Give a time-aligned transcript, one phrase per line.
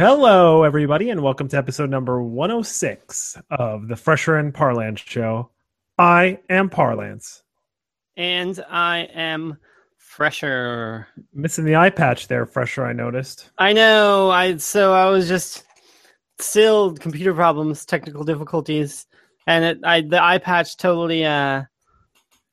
[0.00, 5.50] Hello, everybody, and welcome to episode number 106 of the Fresher and Parlance show.
[5.98, 7.42] I am Parlance.
[8.16, 9.58] And I am
[9.98, 11.06] fresher.
[11.34, 13.50] Missing the eye patch there, Fresher, I noticed.
[13.58, 14.30] I know.
[14.30, 15.64] I so I was just
[16.38, 19.06] still computer problems, technical difficulties,
[19.46, 21.64] and it, I the eye patch totally uh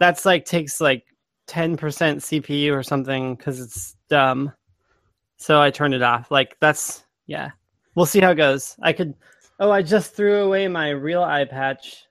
[0.02, 1.06] that's like takes like
[1.48, 4.52] 10% CPU or something cuz it's dumb.
[5.38, 6.30] So I turned it off.
[6.30, 7.52] Like that's yeah.
[7.96, 8.76] We'll see how it goes.
[8.82, 9.14] I could
[9.60, 12.06] Oh, I just threw away my real eye patch.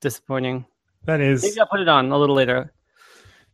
[0.00, 0.64] Disappointing.
[1.04, 2.72] That is Maybe I'll put it on a little later.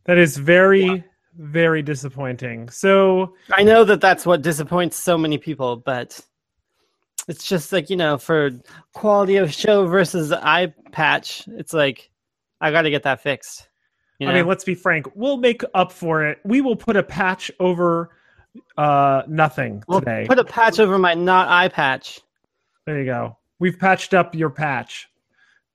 [0.05, 1.03] that is very
[1.37, 2.69] very disappointing.
[2.69, 6.19] So I know that that's what disappoints so many people, but
[7.27, 8.51] it's just like you know, for
[8.93, 12.11] quality of show versus eye patch, it's like
[12.61, 13.67] I got to get that fixed.
[14.19, 14.33] You know?
[14.33, 15.07] I mean, let's be frank.
[15.15, 16.39] We'll make up for it.
[16.45, 18.11] We will put a patch over
[18.77, 20.25] uh nothing We'll today.
[20.27, 22.19] put a patch over my not eye patch.
[22.85, 23.37] there you go.
[23.59, 25.07] We've patched up your patch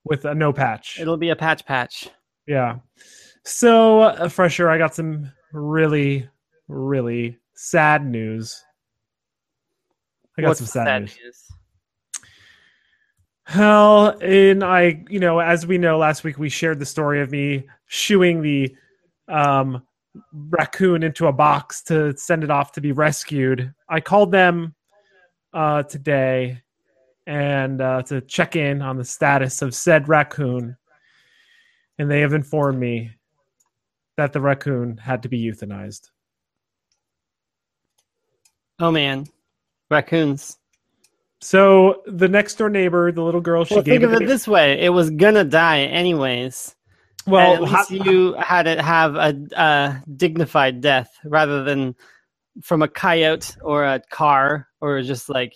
[0.03, 0.99] with a no patch.
[0.99, 2.09] It'll be a patch patch.
[2.47, 2.77] Yeah.
[3.43, 6.29] So, uh, Fresher, I got some really,
[6.67, 8.63] really sad news.
[10.37, 11.17] I got What's some the sad, news.
[11.23, 11.47] news?
[13.43, 17.31] Hell, and I, you know, as we know, last week we shared the story of
[17.31, 18.75] me shooing the
[19.27, 19.81] um,
[20.33, 23.73] raccoon into a box to send it off to be rescued.
[23.89, 24.75] I called them
[25.53, 26.61] uh, today
[27.27, 30.75] and uh, to check in on the status of said raccoon,
[31.97, 33.11] and they have informed me
[34.17, 36.09] that the raccoon had to be euthanized.
[38.79, 39.25] Oh man,
[39.89, 40.57] raccoons.
[41.39, 44.23] So the next door neighbor, the little girl, she Well, gave think of it.
[44.23, 46.75] it this way: it was gonna die anyways.
[47.27, 51.95] Well, and at least ho- you had it have a, a dignified death rather than
[52.61, 55.53] from a coyote or a car or just like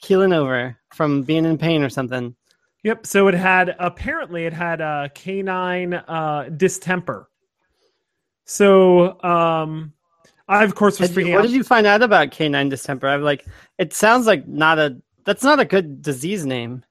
[0.00, 2.34] keeling over from being in pain or something.
[2.84, 3.06] Yep.
[3.06, 7.28] So it had apparently it had a canine uh, distemper.
[8.44, 9.92] So um,
[10.48, 13.08] I of course was you- freaking what did you find out about canine distemper?
[13.08, 13.46] I'm like,
[13.78, 16.84] it sounds like not a that's not a good disease name.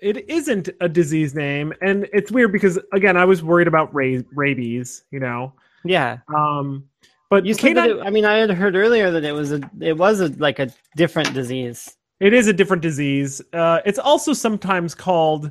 [0.00, 4.20] It isn't a disease name, and it's weird because again I was worried about ra-
[4.32, 5.04] rabies.
[5.10, 5.52] You know,
[5.84, 6.84] Yeah, um,
[7.30, 9.52] but you said that canine it, I mean, I had heard earlier that it was
[9.52, 11.96] a it was a like a different disease.
[12.20, 13.40] it is a different disease.
[13.52, 15.50] Uh, it's also sometimes called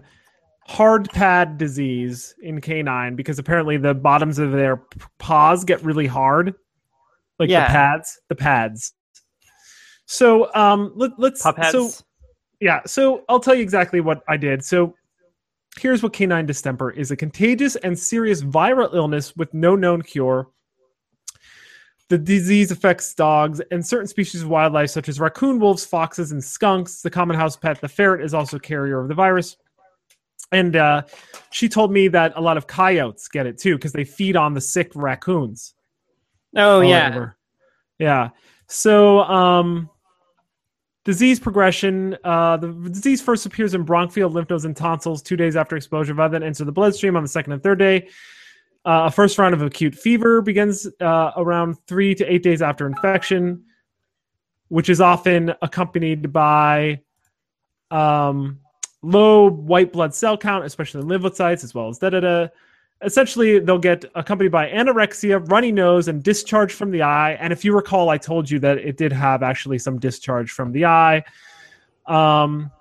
[0.65, 4.77] hard pad disease in canine because apparently the bottoms of their
[5.17, 6.53] paws get really hard,
[7.39, 7.67] like Yeah.
[7.67, 8.93] the pads, the pads.
[10.05, 11.71] So um, let, let's Pup heads.
[11.71, 11.89] so
[12.59, 14.63] yeah, so I'll tell you exactly what I did.
[14.63, 14.95] So
[15.77, 20.47] here's what canine distemper is a contagious and serious viral illness with no known cure.
[22.09, 26.41] The disease affects dogs and certain species of wildlife, such as raccoon, wolves, foxes, and
[26.41, 27.01] skunks.
[27.01, 29.57] The common house pet, the ferret, is also a carrier of the virus.
[30.53, 31.03] And uh,
[31.51, 34.53] she told me that a lot of coyotes get it too because they feed on
[34.53, 35.73] the sick raccoons.
[36.55, 37.37] oh yeah, over.
[37.99, 38.29] Yeah.
[38.67, 39.89] So, um,
[41.07, 42.17] disease progression.
[42.25, 46.13] Uh, the disease first appears in bronchial lymph nodes and tonsils two days after exposure.
[46.13, 48.09] By then, enter the bloodstream on the second and third day.
[48.83, 52.85] Uh, a first round of acute fever begins uh, around three to eight days after
[52.85, 53.63] infection,
[54.67, 56.99] which is often accompanied by
[57.89, 58.59] um,
[59.01, 62.47] low white blood cell count, especially in lymphocytes, as well as da da da
[63.03, 67.33] essentially they'll get accompanied by anorexia, runny nose, and discharge from the eye.
[67.33, 70.71] And if you recall, I told you that it did have actually some discharge from
[70.71, 71.23] the eye.
[72.07, 72.71] Um,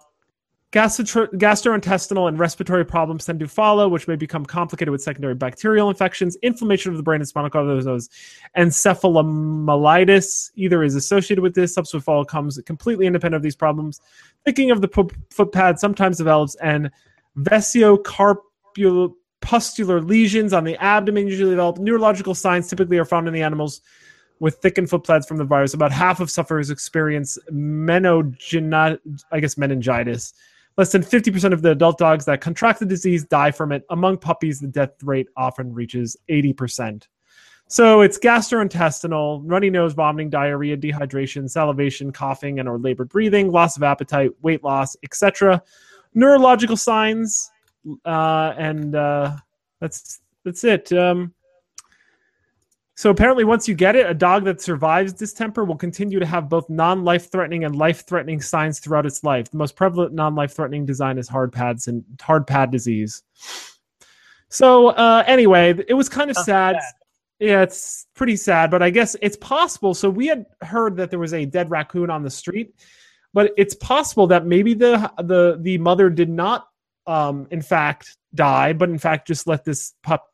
[0.71, 5.91] gastro- gastrointestinal and respiratory problems tend to follow, which may become complicated with secondary bacterial
[5.91, 6.37] infections.
[6.43, 8.09] Inflammation of the brain and spinal cord, those those
[8.57, 11.75] encephalomyelitis either is associated with this.
[11.75, 14.01] Subsequent follow comes completely independent of these problems.
[14.45, 16.91] Thinking of the pu- foot pad sometimes develops and
[17.37, 17.99] vesicular
[19.47, 21.79] pustular lesions on the abdomen usually develop.
[21.79, 23.81] Neurological signs typically are found in the animals
[24.41, 25.73] with thickened foot pads from the virus.
[25.73, 28.99] About half of sufferers experience menogena-
[29.31, 30.35] I guess meningitis.
[30.77, 33.85] Less than 50% of the adult dogs that contract the disease die from it.
[33.89, 37.07] Among puppies, the death rate often reaches 80%.
[37.69, 43.77] So it's gastrointestinal, runny nose, vomiting, diarrhea, dehydration, salivation, coughing, and or labored breathing, loss
[43.77, 45.63] of appetite, weight loss, etc.
[46.15, 47.53] Neurological signs,
[48.05, 49.37] uh, and uh,
[49.81, 50.93] that's that's it.
[50.93, 51.33] Um,
[52.95, 56.49] so apparently, once you get it, a dog that survives distemper will continue to have
[56.49, 59.51] both non-life-threatening and life-threatening signs throughout its life.
[59.51, 63.23] The most prevalent non-life-threatening design is hard pads and hard pad disease.
[64.49, 66.79] So uh, anyway, it was kind of sad.
[67.39, 69.93] Yeah, it's pretty sad, but I guess it's possible.
[69.93, 72.75] So we had heard that there was a dead raccoon on the street,
[73.35, 76.69] but it's possible that maybe the the the mother did not,
[77.07, 80.27] um, in fact, die, but in fact just let this pup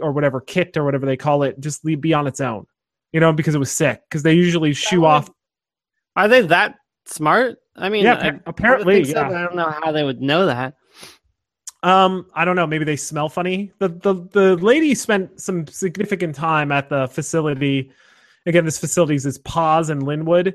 [0.00, 2.66] or whatever kit or whatever they call it just leave, be on its own.
[3.12, 4.00] You know, because it was sick.
[4.08, 5.28] Because they usually shoo off.
[6.16, 7.58] Are they that smart?
[7.76, 9.26] I mean, Yeah, I- apparently, I so, yeah.
[9.28, 10.74] I don't know how they would know that.
[11.82, 12.66] Um, I don't know.
[12.66, 13.72] Maybe they smell funny.
[13.80, 17.90] The the the lady spent some significant time at the facility.
[18.46, 20.54] Again, this facility is Paws and Lynnwood,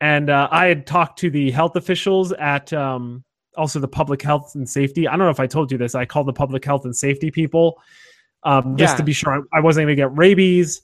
[0.00, 3.24] and uh, I had talked to the health officials at um,
[3.56, 5.06] also the public health and safety.
[5.08, 5.94] I don't know if I told you this.
[5.94, 7.80] I called the public health and safety people
[8.42, 8.96] um, just Yeah.
[8.98, 10.82] to be sure I, I wasn't going to get rabies.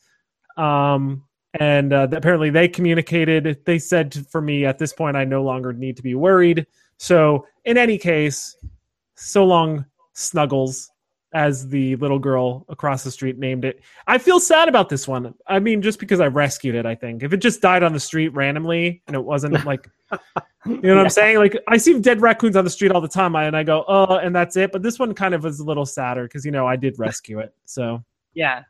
[0.57, 1.25] Um,
[1.55, 3.61] and uh, apparently they communicated.
[3.67, 6.67] They said to- for me at this point, I no longer need to be worried.
[6.99, 8.57] So in any case,
[9.17, 9.85] so long,
[10.15, 10.91] Snuggles,
[11.33, 13.81] as the little girl across the street named it.
[14.07, 15.35] I feel sad about this one.
[15.47, 17.23] I mean, just because I rescued it, I think.
[17.23, 19.89] If it just died on the street randomly and it wasn't like,
[20.67, 21.39] you know what I'm saying?
[21.39, 24.17] Like, I see dead raccoons on the street all the time, and I go, oh,
[24.17, 24.73] and that's it.
[24.73, 27.39] But this one kind of was a little sadder because, you know, I did rescue
[27.39, 27.55] it.
[27.65, 28.05] So.
[28.35, 28.65] Yeah.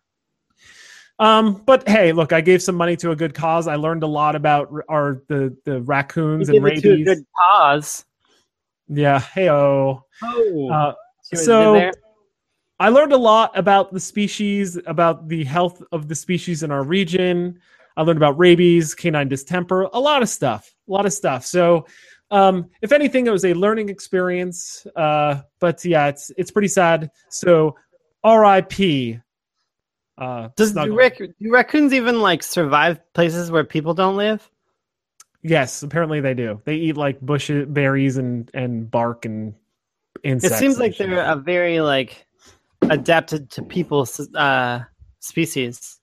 [1.18, 3.68] Um, but hey, look, I gave some money to a good cause.
[3.68, 6.90] I learned a lot about r- our the the raccoons and give it to a
[6.92, 7.06] rabies.
[7.06, 8.04] good cause.
[8.88, 10.04] Yeah, hey oh.
[10.22, 11.92] Uh, so-?
[12.82, 16.82] I learned a lot about the species, about the health of the species in our
[16.82, 17.60] region.
[17.96, 21.46] I learned about rabies, canine distemper, a lot of stuff, a lot of stuff.
[21.46, 21.86] So,
[22.32, 24.84] um, if anything, it was a learning experience.
[24.96, 27.12] Uh, but yeah, it's it's pretty sad.
[27.28, 27.76] So,
[28.24, 29.20] R.I.P.
[30.18, 34.50] Uh, Does do, rac- do raccoons even like survive places where people don't live?
[35.44, 36.60] Yes, apparently they do.
[36.64, 39.54] They eat like bushes, berries, and and bark and
[40.24, 40.56] insects.
[40.56, 42.26] It seems like they're a very like
[42.90, 44.80] adapted to people's uh,
[45.20, 45.98] species.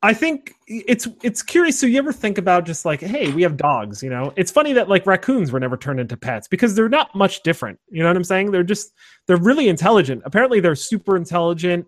[0.00, 1.78] I think it's it's curious.
[1.78, 4.00] So you ever think about just like, hey, we have dogs.
[4.00, 7.12] You know, it's funny that like raccoons were never turned into pets because they're not
[7.16, 7.80] much different.
[7.90, 8.52] You know what I'm saying?
[8.52, 8.92] They're just
[9.26, 10.22] they're really intelligent.
[10.24, 11.86] Apparently, they're super intelligent.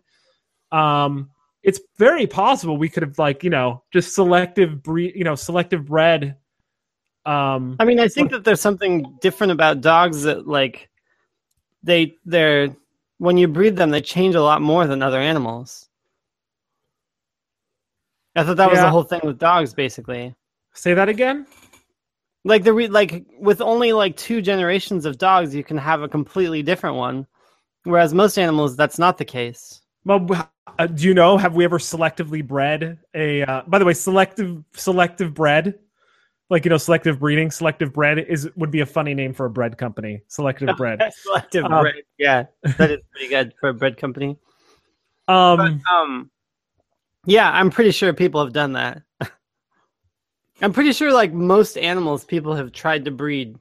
[0.72, 1.30] Um,
[1.62, 5.86] it's very possible we could have like you know just selective breed, you know, selective
[5.86, 6.36] bred.
[7.26, 10.90] Um, I mean, I think that there's something different about dogs that like
[11.84, 12.74] they they're
[13.20, 15.90] when you breed them, they change a lot more than other animals.
[18.34, 20.34] I thought that was the whole thing with dogs, basically.
[20.72, 21.46] say that again.
[22.44, 26.08] Like the re- like with only like two generations of dogs, you can have a
[26.08, 27.26] completely different one,
[27.84, 29.82] whereas most animals, that's not the case.
[30.06, 30.26] Well,
[30.78, 31.36] uh, do you know?
[31.36, 33.42] Have we ever selectively bred a?
[33.42, 35.78] Uh, by the way, selective selective bred,
[36.50, 39.50] like you know, selective breeding, selective bread is would be a funny name for a
[39.50, 40.20] bread company.
[40.26, 41.00] Selective bred.
[41.22, 42.44] Selective Um, bread, yeah,
[42.76, 44.36] that is pretty good for a bread company.
[45.28, 46.30] Um, But, um,
[47.24, 49.02] yeah, I'm pretty sure people have done that.
[50.60, 53.56] I'm pretty sure, like most animals, people have tried to breed.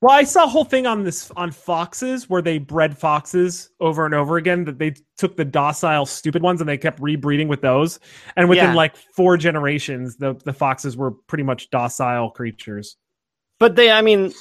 [0.00, 4.04] Well, I saw a whole thing on this on foxes where they bred foxes over
[4.04, 4.64] and over again.
[4.64, 8.00] That they took the docile, stupid ones and they kept rebreeding with those,
[8.36, 8.74] and within Yeah.
[8.74, 12.96] like four generations, the the foxes were pretty much docile creatures.
[13.58, 14.32] But they, I mean,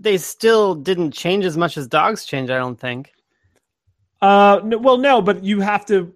[0.00, 2.50] they still didn't change as much as dogs change.
[2.50, 3.12] I don't think.
[4.20, 6.12] Uh, no, well, no, but you have to.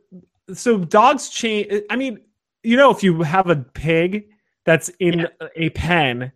[0.55, 1.85] So dogs change.
[1.89, 2.19] I mean,
[2.65, 4.29] you know, if you have a pig
[4.65, 6.33] that's in a pen,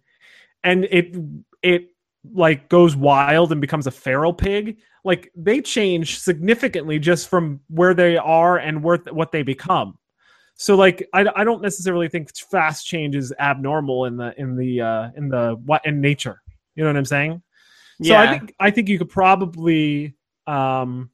[0.62, 1.16] and it
[1.62, 1.88] it
[2.34, 7.94] like goes wild and becomes a feral pig, like they change significantly just from where
[7.94, 9.98] they are and where what they become.
[10.58, 14.80] So, like, I, I don't necessarily think fast change is abnormal in the in the
[14.80, 16.40] uh, in the what in nature.
[16.74, 17.42] You know what I'm saying?
[18.02, 20.16] So yeah, I think I think you could probably
[20.46, 21.10] um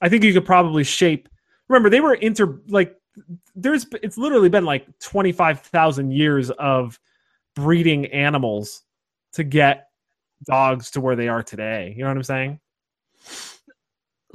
[0.00, 1.28] I think you could probably shape
[1.68, 2.96] remember they were inter like
[3.54, 6.98] there's it's literally been like 25,000 years of
[7.54, 8.82] breeding animals
[9.32, 9.85] to get
[10.44, 11.94] dogs to where they are today.
[11.96, 12.60] You know what I'm saying?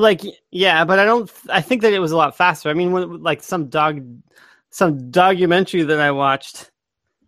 [0.01, 1.31] like yeah, but I don't.
[1.49, 2.69] I think that it was a lot faster.
[2.69, 4.05] I mean, when, like some dog,
[4.69, 6.71] some documentary that I watched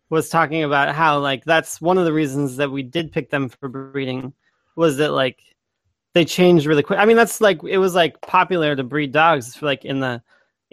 [0.10, 3.50] was talking about how like that's one of the reasons that we did pick them
[3.50, 4.34] for breeding
[4.75, 5.39] was that like
[6.13, 7.00] they changed really quick.
[7.00, 10.22] I mean, that's like it was like popular to breed dogs for like in the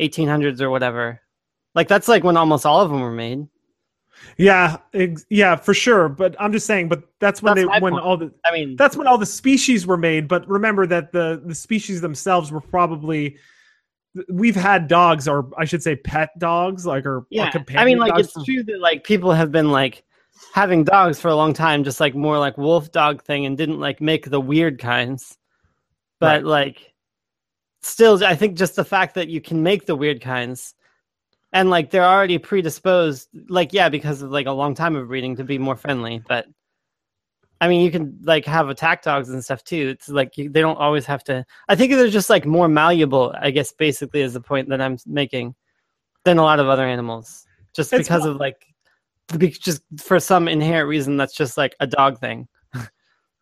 [0.00, 1.20] 1800s or whatever.
[1.74, 3.46] Like that's like when almost all of them were made.
[4.36, 7.92] Yeah, ex- yeah, for sure, but I'm just saying but that's when That's they when
[7.94, 8.04] point.
[8.04, 11.42] all the I mean, that's when all the species were made but remember that the
[11.44, 13.36] the species themselves were probably
[14.28, 17.48] we've had dogs or i should say pet dogs like or, or yeah.
[17.50, 20.04] companion I mean, like it's true that like people have been like
[20.54, 23.78] having dogs for a long time, just like more like wolf dog thing, and didn't
[23.78, 25.36] like make the weird kinds.
[26.18, 26.44] But Right.
[26.44, 26.94] like,
[27.82, 30.74] still, I think just the fact that you can make the weird kinds,
[31.52, 35.36] and like they're already predisposed, like yeah, because of like a long time of breeding
[35.36, 36.22] to be more friendly.
[36.26, 36.46] But
[37.60, 39.88] I mean, you can like have attack dogs and stuff too.
[39.88, 41.44] It's like you, they don't always have to.
[41.68, 43.34] I think they're just like more malleable.
[43.38, 45.54] I guess basically is the point that I'm making
[46.24, 48.66] than a lot of other animals, just It's because mo- of like,
[49.38, 52.48] just for some inherent reason that's just like a dog thing.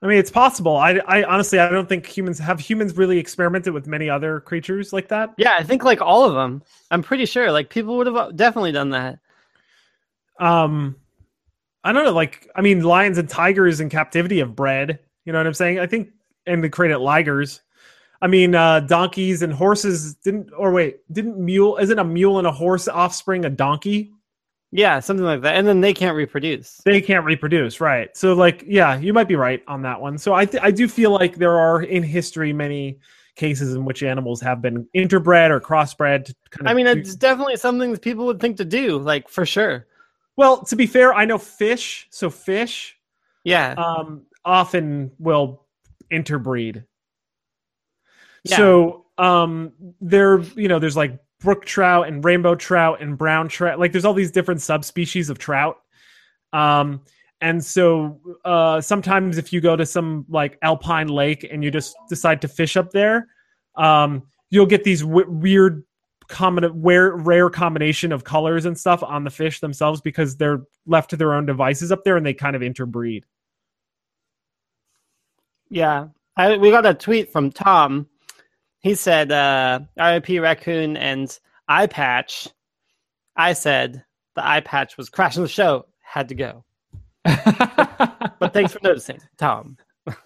[0.01, 0.77] I mean, it's possible.
[0.77, 4.93] I, I honestly, I don't think humans have humans really experimented with many other creatures
[4.93, 5.35] like that.
[5.39, 6.63] Yeah, I think like all of them.
[6.91, 9.19] I'm pretty sure like people would have definitely done that.
[10.39, 10.97] Um,
[11.83, 12.13] I don't know.
[12.13, 15.01] Like, I mean, lions and tigers in captivity have bred.
[15.25, 15.81] You know what I'm saying?
[15.81, 16.11] I think,
[16.47, 17.61] and they created ligers.
[18.21, 21.77] I mean, uh, donkeys and horses didn't, or wait, didn't mule?
[21.77, 24.13] Isn't a mule and a horse offspring a donkey?
[24.71, 25.55] Yeah, something like that.
[25.57, 26.81] And then they can't reproduce.
[26.85, 28.15] They can't reproduce, right?
[28.17, 30.19] So, like, yeah, you might be right on that one.
[30.19, 32.99] So, I th- I do feel like there are in history many
[33.35, 36.27] cases in which animals have been interbred or crossbred.
[36.27, 38.99] To kind of I mean, do- it's definitely something that people would think to do,
[38.99, 39.87] like for sure.
[40.37, 42.07] well, to be fair, I know fish.
[42.11, 42.99] So, fish
[43.45, 43.73] Yeah.
[43.79, 45.65] um, often will
[46.11, 46.85] interbreed.
[48.45, 48.57] Yeah.
[48.57, 53.79] So um, there, you know, there's like brook trout and rainbow trout and brown trout.
[53.79, 55.77] Like there's all these different subspecies of trout.
[56.53, 57.03] Um,
[57.41, 61.95] and so uh, sometimes if you go to some like alpine lake and you just
[62.09, 63.29] decide to fish up there,
[63.77, 65.85] um, you'll get these w- weird
[66.29, 71.11] common rare, rare combination of colors and stuff on the fish themselves because they're left
[71.11, 73.25] to their own devices up there and they kind of interbreed.
[75.71, 76.09] Yeah.
[76.37, 78.09] I, we got a tweet from Tom.
[78.81, 82.49] He said, uh, RIP Raccoon and Eye Patch.
[83.37, 84.05] I said
[84.35, 86.65] the eye patch was crashing the show, had to go.
[88.41, 89.77] But thanks for noticing, Tom.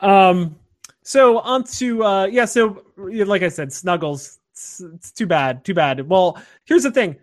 [0.00, 0.56] Um,
[1.02, 2.44] so on to uh, yeah.
[2.44, 4.38] So like I said, Snuggles.
[4.52, 5.64] It's, it's too bad.
[5.64, 6.06] Too bad.
[6.06, 7.16] Well, here's the thing.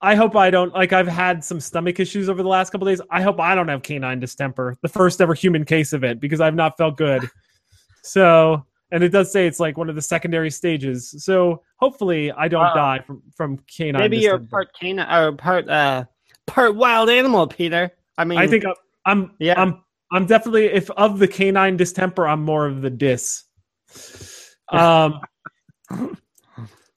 [0.00, 0.92] I hope I don't like.
[0.92, 3.00] I've had some stomach issues over the last couple days.
[3.10, 6.40] I hope I don't have canine distemper, the first ever human case of it, because
[6.40, 7.28] I've not felt good.
[8.02, 11.14] So, and it does say it's like one of the secondary stages.
[11.24, 12.74] So hopefully I don't Wow.
[12.74, 14.00] die from from canine.
[14.00, 16.04] Maybe you're part canine or part uh
[16.46, 17.90] part wild animal, Peter.
[18.18, 18.74] I mean, I think I'm.
[19.06, 19.60] I'm Yeah.
[19.60, 19.82] I'm.
[20.12, 23.44] I'm definitely if of the canine distemper, I'm more of the dis.
[24.68, 25.20] Um.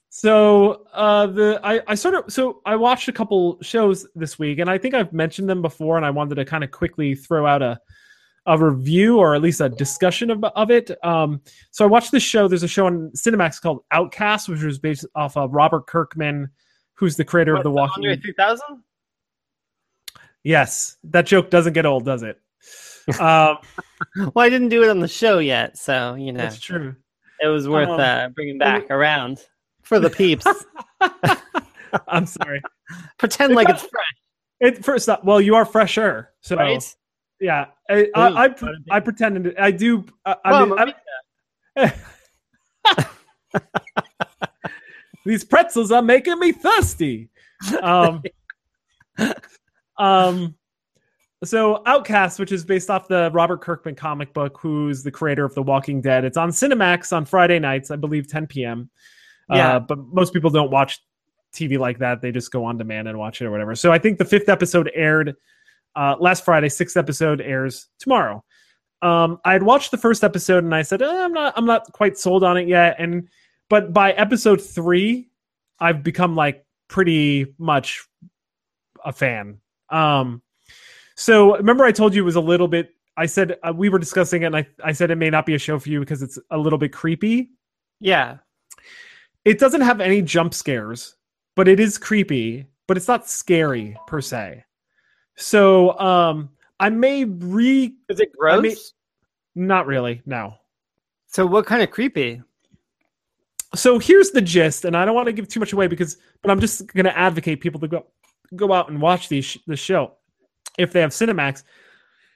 [0.09, 4.59] so uh, the I I sort of so I watched a couple shows this week,
[4.59, 7.45] and I think I've mentioned them before, and I wanted to kind of quickly throw
[7.45, 7.79] out a
[8.45, 10.91] a review or at least a discussion of, of it.
[11.03, 12.47] Um, so I watched this show.
[12.47, 16.49] There's a show on Cinemax called Outcast, which was based off of Robert Kirkman,
[16.93, 18.03] who's the creator of The Walking.
[18.03, 18.21] Dead.
[18.21, 18.83] 3000?
[20.43, 22.39] Yes, that joke doesn't get old, does it?
[23.19, 23.57] um,
[24.33, 26.95] Well, I didn't do it on the show yet, so you know That's true.
[27.41, 29.39] it was worth Um, uh, bringing back around
[29.83, 30.45] for the peeps.
[32.07, 32.61] I'm sorry.
[33.19, 34.13] Pretend like it's fresh,
[34.59, 35.23] It first up.
[35.23, 36.95] Well, you are fresher, so right?
[37.43, 37.65] Yeah.
[37.89, 38.55] I I, I,
[38.91, 39.57] I pretended.
[39.57, 40.05] I do.
[40.25, 41.91] I, I mean, I'm-
[45.25, 47.29] these pretzels are making me thirsty.
[47.81, 48.23] Um,
[49.97, 50.55] um,
[51.43, 55.53] so Outcast, which is based off the Robert Kirkman comic book, who's the creator of
[55.53, 56.23] The Walking Dead.
[56.23, 58.89] It's on Cinemax on Friday nights, I believe, 10 p.m.
[59.49, 59.75] Yeah.
[59.75, 61.01] Uh, but most people don't watch
[61.53, 63.75] TV like that; they just go on demand and watch it or whatever.
[63.75, 65.35] So I think the fifth episode aired
[65.95, 66.69] uh, last Friday.
[66.69, 68.43] Sixth episode airs tomorrow.
[69.01, 71.91] Um, I had watched the first episode and I said, eh, I'm not, I'm not
[71.91, 72.95] quite sold on it yet.
[72.99, 73.27] And
[73.69, 75.29] but by episode three,
[75.79, 78.07] I've become like pretty much
[79.03, 79.59] a fan.
[79.89, 80.41] Um,
[81.15, 82.91] so remember I told you it was a little bit.
[83.17, 85.53] I said uh, we were discussing it, and I, I said it may not be
[85.53, 87.51] a show for you because it's a little bit creepy.
[87.99, 88.37] yeah,
[89.45, 91.15] It doesn't have any jump scares,
[91.55, 94.63] but it is creepy, but it's not scary per se.
[95.35, 96.49] So um,
[96.79, 98.61] I may re is it I gross?
[98.63, 98.75] mean-
[99.55, 100.55] not really no.
[101.27, 102.41] so what kind of creepy?
[103.75, 106.51] so here's the gist, and I don't want to give too much away because, but
[106.51, 108.05] I'm just going to advocate people to go
[108.55, 110.13] go out and watch these the show
[110.77, 111.63] if they have Cinemax.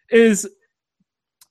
[0.10, 0.50] Is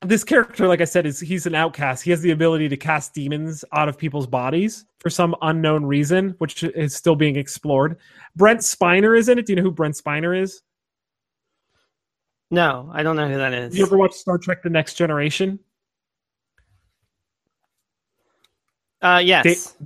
[0.02, 2.02] this character, like I said, is he's an outcast.
[2.02, 6.34] He has the ability to cast demons out of people's bodies for some unknown reason,
[6.38, 7.96] which is still being explored.
[8.34, 9.46] Brent Spiner is in it.
[9.46, 10.62] Do you know who Brent Spiner is?
[12.50, 13.76] No, I don't know who that is.
[13.76, 15.58] You ever watch Star Trek: The Next Generation?
[19.02, 19.76] Uh, yes.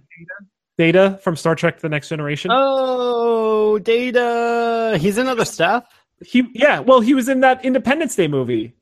[0.78, 2.50] Data from Star Trek: The Next Generation.
[2.52, 4.98] Oh, Data.
[5.00, 5.86] He's in other stuff.
[6.24, 6.80] he, yeah.
[6.80, 8.74] Well, he was in that Independence Day movie.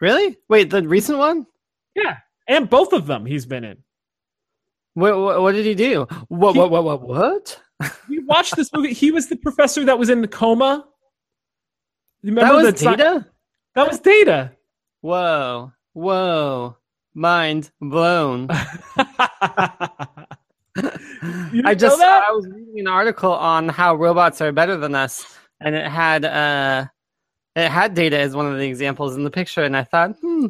[0.00, 0.36] Really?
[0.48, 1.46] Wait, the recent one?
[1.94, 2.18] Yeah,
[2.48, 3.78] and both of them he's been in.
[4.94, 6.06] What, what, what did he do?
[6.28, 7.58] What, He- what, what, what, what?
[8.08, 8.92] We watched this movie.
[8.92, 10.84] He was the professor that was in the coma.
[12.22, 13.26] You That was the- Data?
[13.74, 14.52] That was Data.
[15.00, 16.76] Whoa, whoa.
[17.14, 18.48] Mind blown.
[21.52, 22.00] You I just?
[22.00, 26.24] I was reading an article on how robots are better than us, and it had
[26.24, 26.86] uh,
[27.54, 30.46] it had data as one of the examples in the picture, and I thought, hmm,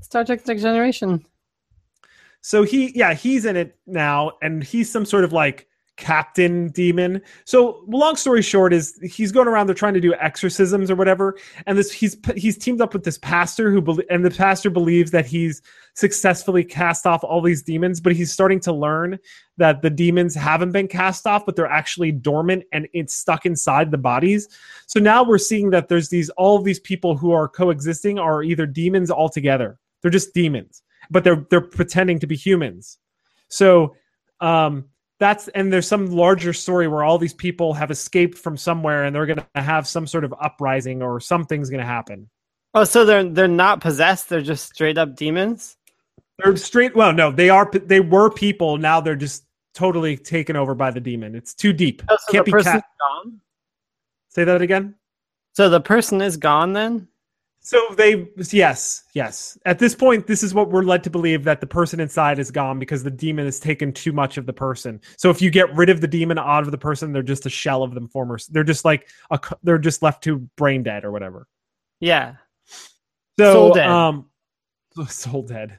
[0.00, 1.24] Star Trek Next Generation.
[2.40, 7.20] So he, yeah, he's in it now, and he's some sort of like captain demon.
[7.44, 11.36] So long story short is he's going around there trying to do exorcisms or whatever,
[11.66, 15.26] and this he's he's teamed up with this pastor who and the pastor believes that
[15.26, 15.62] he's
[15.94, 19.18] successfully cast off all these demons, but he's starting to learn
[19.58, 23.90] that the demons haven't been cast off, but they're actually dormant and it's stuck inside
[23.90, 24.48] the bodies.
[24.86, 28.42] So now we're seeing that there's these all of these people who are coexisting are
[28.42, 29.78] either demons altogether.
[30.00, 32.98] They're just demons but they're they're pretending to be humans.
[33.48, 33.94] So
[34.40, 34.86] um
[35.22, 39.14] that's and there's some larger story where all these people have escaped from somewhere and
[39.14, 42.28] they're going to have some sort of uprising or something's going to happen.
[42.74, 45.76] Oh, so they're they're not possessed; they're just straight up demons.
[46.38, 50.74] They're straight well no, they are they were people, now they're just totally taken over
[50.74, 51.36] by the demon.
[51.36, 52.02] It's too deep.
[52.08, 52.84] Oh, so Can't the be cat.
[53.00, 53.40] gone.
[54.28, 54.96] Say that again?
[55.52, 57.08] So the person is gone then.
[57.64, 59.56] So they yes, yes.
[59.64, 62.50] At this point this is what we're led to believe that the person inside is
[62.50, 65.00] gone because the demon has taken too much of the person.
[65.16, 67.50] So if you get rid of the demon out of the person, they're just a
[67.50, 68.36] shell of them former.
[68.50, 71.46] They're just like a, they're just left to brain dead or whatever.
[72.00, 72.34] Yeah.
[73.38, 73.88] So Soul dead.
[73.88, 74.26] um
[75.08, 75.78] soul dead.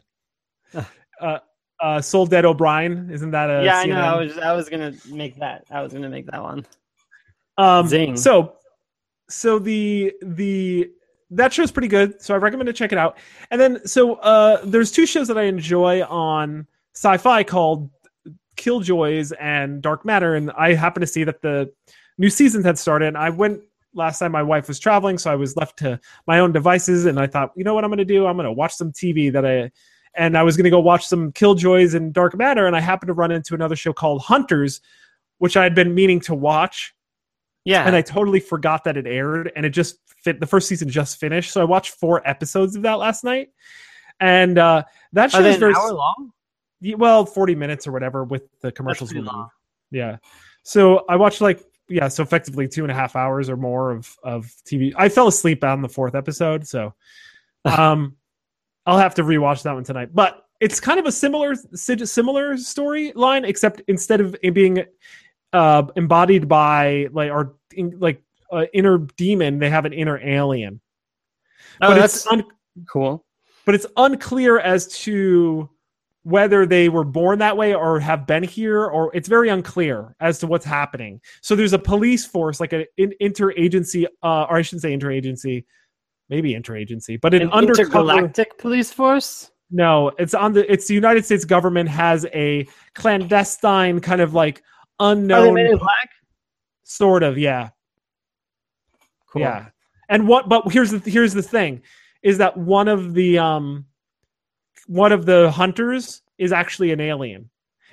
[1.20, 1.40] uh
[1.82, 3.96] uh soul dead O'Brien, isn't that a yeah, I know.
[3.96, 5.66] I was I was gonna make that.
[5.70, 6.66] I was gonna make that one.
[7.58, 8.16] Um, Zing.
[8.16, 8.56] So,
[9.30, 10.90] so the the
[11.36, 12.22] that show's pretty good.
[12.22, 13.18] So I recommend to check it out.
[13.52, 17.89] And then so uh, there's two shows that I enjoy on Sci-Fi called
[18.56, 21.72] Killjoys and Dark Matter, and I happen to see that the
[22.17, 23.08] new seasons had started.
[23.08, 23.62] And I went
[23.93, 27.19] last time my wife was traveling, so I was left to my own devices, and
[27.19, 28.26] I thought, you know what I'm going to do?
[28.26, 29.72] I'm going to watch some TV that I.
[30.15, 33.08] And I was going to go watch some Killjoys and Dark Matter, and I happened
[33.08, 34.80] to run into another show called Hunters,
[35.39, 36.93] which I had been meaning to watch
[37.65, 37.86] Yeah.
[37.86, 40.39] and I totally forgot that it aired, and it just fit.
[40.39, 43.49] The first season just finished, so I watched four episodes of that last night,
[44.19, 46.32] and uh, that show is very hour long?
[46.97, 49.13] well, forty minutes or whatever with the commercials.
[49.91, 50.17] Yeah,
[50.63, 54.17] so I watched like yeah, so effectively two and a half hours or more of
[54.23, 54.93] of TV.
[54.97, 56.93] I fell asleep on the fourth episode, so
[57.65, 58.15] um,
[58.86, 60.10] I'll have to rewatch that one tonight.
[60.13, 64.86] But it's kind of a similar similar storyline, except instead of it being
[65.54, 70.80] uh, embodied by like or in, like uh, inner demon, they have an inner alien.
[71.82, 72.44] Oh, but that's it's un-
[72.88, 73.26] cool.
[73.66, 75.70] but it's unclear as to
[76.24, 80.39] whether they were born that way or have been here or it's very unclear as
[80.39, 84.82] to what's happening so there's a police force like an interagency uh, or i shouldn't
[84.82, 85.66] say interagency
[86.30, 89.52] maybe interagency but an, An undercover intergalactic police force.
[89.70, 94.63] no it's on the it's the united states government has a clandestine kind of like
[94.99, 96.10] unknown made in black?
[96.84, 97.69] sort of yeah
[99.27, 99.41] Cool.
[99.41, 99.65] yeah.
[100.10, 101.82] And what but here's the here's the thing
[102.21, 103.86] is that one of the um
[104.88, 107.49] one of the hunters is actually an alien.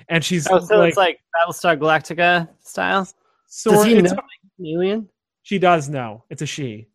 [0.09, 3.07] And she's Oh, so like, it's like Battlestar Galactica style.
[3.47, 5.09] So Does he know an alien?
[5.43, 6.23] she does know.
[6.29, 6.87] It's a she.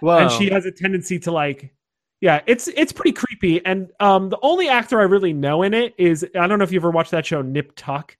[0.00, 0.18] Whoa.
[0.18, 1.72] And she has a tendency to like
[2.20, 3.64] yeah, it's it's pretty creepy.
[3.64, 6.72] And um the only actor I really know in it is I don't know if
[6.72, 8.14] you ever watched that show Nip Tuck.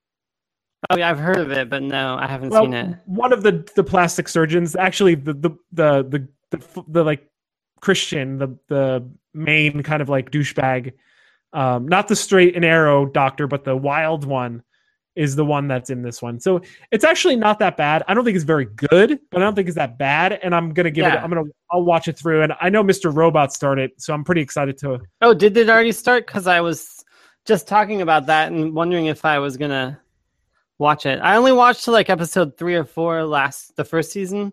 [0.90, 2.98] Oh, yeah, I've heard of it, but no, I haven't Well, seen it.
[3.06, 7.28] one of the the plastic surgeons, actually the the the the the, the like
[7.80, 10.92] Christian, the the main kind of like douchebag,
[11.52, 14.62] um, not the straight and arrow doctor, but the wild one
[15.14, 16.38] is the one that's in this one.
[16.38, 16.60] So
[16.90, 18.02] it's actually not that bad.
[18.06, 20.34] I don't think it's very good, but I don't think it's that bad.
[20.42, 21.14] And I'm gonna give it.
[21.14, 21.44] I'm gonna.
[21.70, 22.42] I'll watch it through.
[22.42, 23.14] And I know Mr.
[23.14, 25.00] Robot started, so I'm pretty excited to.
[25.22, 26.26] Oh, did it already start?
[26.26, 27.02] Because I was
[27.46, 29.98] just talking about that and wondering if I was gonna
[30.78, 31.18] watch it.
[31.20, 34.52] I only watched to like episode three or four last the first season,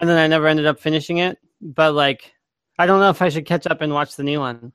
[0.00, 1.38] and then I never ended up finishing it.
[1.60, 2.32] But like,
[2.78, 4.72] I don't know if I should catch up and watch the new one.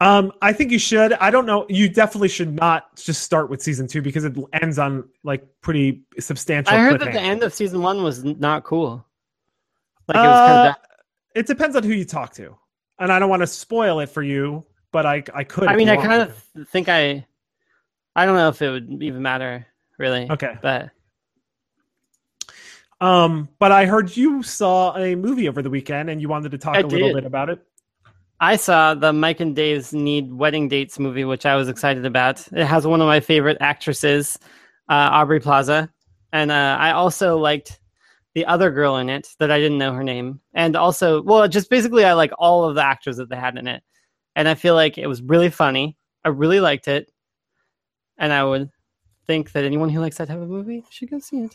[0.00, 1.12] Um, I think you should.
[1.14, 1.66] I don't know.
[1.68, 6.02] You definitely should not just start with season two because it ends on like pretty
[6.20, 6.72] substantial.
[6.72, 9.04] I heard that the end of season one was not cool.
[10.06, 10.76] Like it was kind Uh, of.
[11.34, 12.56] it depends on who you talk to,
[13.00, 15.66] and I don't want to spoil it for you, but I I could.
[15.68, 17.26] I mean, I kind of think I.
[18.14, 19.66] I don't know if it would even matter
[19.98, 20.54] really, okay.
[20.62, 20.90] but
[23.00, 26.58] Um, but I heard you saw a movie over the weekend, and you wanted to
[26.58, 27.60] talk I a little bit about it.
[28.40, 32.46] I saw the Mike and Dave's Need Wedding Dates movie, which I was excited about.
[32.52, 34.38] It has one of my favorite actresses,
[34.88, 35.90] uh, Aubrey Plaza,
[36.32, 37.80] and uh, I also liked
[38.34, 41.70] the other girl in it that I didn't know her name, and also, well, just
[41.70, 43.82] basically, I like all of the actors that they had in it,
[44.36, 45.96] and I feel like it was really funny.
[46.24, 47.10] I really liked it,
[48.18, 48.70] and I would
[49.28, 51.54] think that anyone who likes that type of movie should go see it.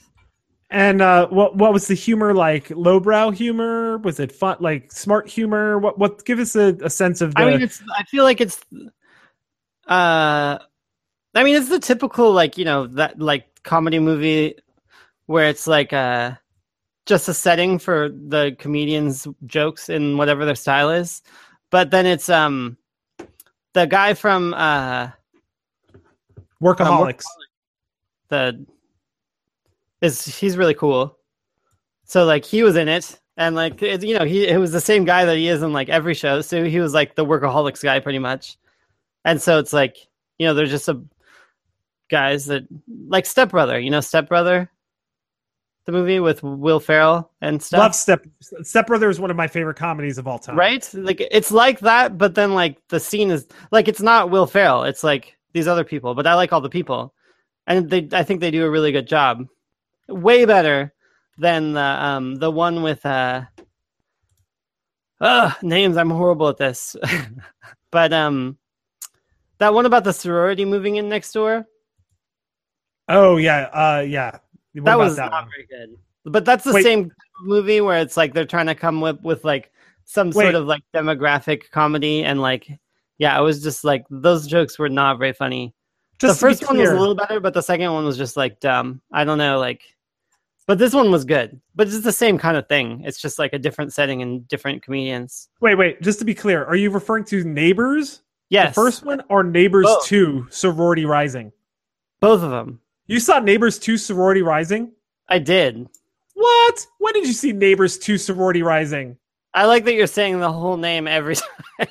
[0.70, 2.70] And uh, what what was the humor like?
[2.70, 3.98] Lowbrow humor?
[3.98, 4.58] Was it fun?
[4.60, 5.78] Like smart humor?
[5.78, 6.24] What what?
[6.24, 7.36] Give us a, a sense of.
[7.36, 7.42] The...
[7.42, 7.84] I mean, it's.
[7.98, 8.60] I feel like it's.
[9.88, 10.58] Uh,
[11.36, 14.56] I mean, it's the typical like you know that like comedy movie
[15.26, 16.32] where it's like uh
[17.06, 21.22] just a setting for the comedians' jokes in whatever their style is,
[21.70, 22.78] but then it's um
[23.74, 25.10] the guy from uh
[26.64, 27.26] Workaholics.
[28.34, 28.65] The
[30.02, 31.17] is he's really cool.
[32.06, 34.82] So like he was in it, and like it, you know he it was the
[34.82, 36.41] same guy that he is in like every show.
[36.41, 38.58] So he was like the workaholics guy pretty much,
[39.24, 39.98] and so it's like
[40.39, 41.02] you know there's just a
[42.10, 42.63] guys that
[43.08, 43.80] like Step Brother.
[43.80, 44.69] You know Step Brother,
[45.86, 47.80] the movie with Will Ferrell and stuff.
[47.80, 48.26] Love Step
[48.63, 50.58] Step Brother is one of my favorite comedies of all time.
[50.58, 50.89] Right?
[50.93, 54.84] Like it's like that, but then like the scene is like it's not Will Ferrell.
[54.84, 57.13] It's like these other people, but I like all the people,
[57.67, 59.45] and they I think they do a really good job
[60.08, 60.93] way better
[61.38, 63.43] than the um the one with uh
[65.62, 66.95] names i'm horrible at this
[67.91, 68.58] but um
[69.58, 71.65] that one about the sorority moving in next door
[73.10, 74.38] Oh yeah, uh yeah.
[74.73, 75.52] What that was that not one?
[75.52, 76.84] very good but that's the Wait.
[76.84, 79.71] same movie where it's like they're trying to come with with like
[80.06, 80.43] some Wait.
[80.43, 82.67] sort of like demographic comedy and like
[83.17, 85.73] yeah it was just like those jokes were not very funny
[86.19, 88.60] Just the first one was a little better, but the second one was just like
[88.60, 89.02] dumb.
[89.12, 89.82] I don't know, like,
[90.67, 91.60] but this one was good.
[91.76, 93.02] But it's the same kind of thing.
[93.04, 95.49] It's just like a different setting and different comedians.
[95.60, 96.02] Wait, wait.
[96.02, 99.86] Just to be clear, are you referring to Neighbors, Yes, the first one, or Neighbors
[99.86, 100.06] Both.
[100.06, 101.52] Two, Sorority Rising?
[102.21, 102.80] both of them.
[103.08, 104.93] You saw Neighbors Two, Sorority Rising.
[105.28, 105.89] I did.
[106.36, 106.88] What?
[106.99, 109.17] When did you see Neighbors Two, Sorority Rising?
[109.54, 111.36] I like that you're saying the whole name every
[111.80, 111.88] time.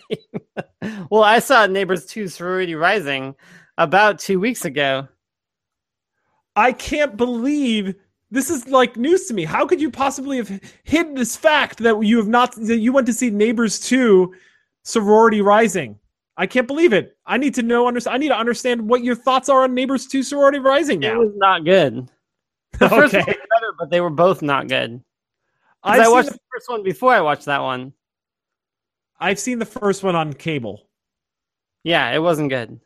[1.11, 3.37] well, I saw Neighbors 2 Sorority Rising
[3.83, 5.09] about two weeks ago.
[6.55, 7.95] I can't believe
[8.31, 9.45] this is like news to me.
[9.45, 13.07] How could you possibly have hid this fact that you have not that you went
[13.09, 14.35] to see Neighbors 2
[14.85, 15.99] Sorority Rising?
[16.37, 17.17] I can't believe it.
[17.27, 20.07] I need to know under, I need to understand what your thoughts are on Neighbors
[20.07, 22.09] 2 Sorority Rising It was not good.
[22.79, 23.19] The first okay.
[23.19, 25.03] one was better, but they were both not good.
[25.85, 27.93] Seen, watched the, the first one before I watched that one.
[29.21, 30.89] I've seen the first one on cable.
[31.85, 32.81] Yeah, it wasn't good.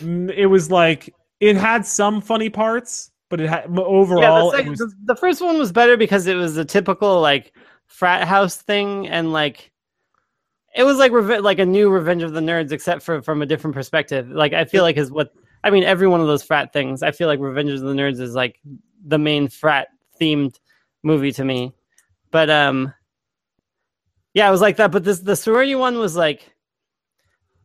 [0.00, 4.68] It was like it had some funny parts, but it had yeah, overall the, it
[4.68, 7.52] was the, the first one was better because it was a typical like
[7.86, 9.72] frat house thing, and like
[10.74, 13.46] it was like reve- like a new Revenge of the Nerds, except for from a
[13.46, 14.30] different perspective.
[14.30, 15.32] Like I feel like is what
[15.64, 15.84] I mean.
[15.84, 18.60] Every one of those frat things, I feel like Revenge of the Nerds is like
[19.04, 19.88] the main frat
[20.20, 20.58] themed
[21.02, 21.72] movie to me.
[22.30, 22.92] But um,
[24.34, 24.92] yeah, it was like that.
[24.92, 26.54] But this the sorority one was like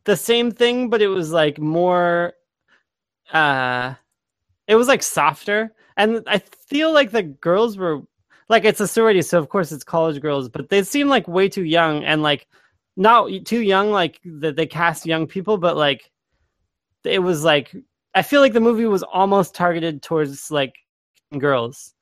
[0.06, 2.34] the same thing, but it was like more
[3.32, 3.94] uh
[4.68, 5.74] it was like softer.
[5.96, 8.02] And i feel like the girls were
[8.50, 11.48] like it's a sorority so of course it's college girls but they seem like way
[11.48, 12.48] too young and like
[12.98, 16.12] not too young like that they cast young people but like
[17.04, 17.76] it was like
[18.16, 20.74] i feel like the movie was almost targeted towards like
[21.38, 21.94] girls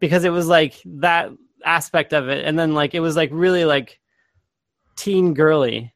[0.00, 1.30] because it was like that
[1.64, 2.44] aspect of it.
[2.44, 3.98] And then like it was like really like
[4.96, 5.92] teen girly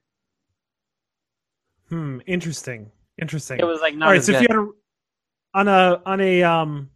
[1.92, 2.90] hmm, interesting.
[3.20, 3.60] Interesting.
[3.60, 4.68] it was like not All right, as so if you had a
[5.54, 6.90] on a on a um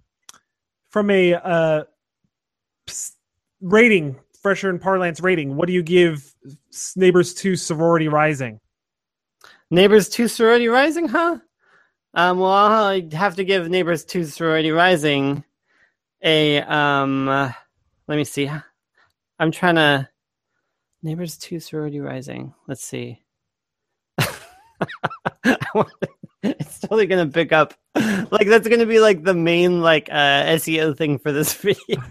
[0.90, 1.85] from a uh
[3.61, 6.35] rating, fresher and parlance rating, what do you give
[6.94, 8.61] Neighbors 2 Sorority Rising?
[9.70, 11.38] Neighbors 2 Sorority Rising, huh?
[12.14, 15.44] Um, well, I'll have to give Neighbors 2 Sorority Rising
[16.22, 17.52] a, um, uh,
[18.09, 18.50] let me see.
[19.38, 20.09] I'm trying to,
[21.02, 22.54] Neighbors 2 Sorority Rising.
[22.68, 23.20] Let's see.
[26.42, 27.74] it's totally to pick up.
[27.94, 32.02] Like, that's to be like the main, like, uh, SEO thing for this video.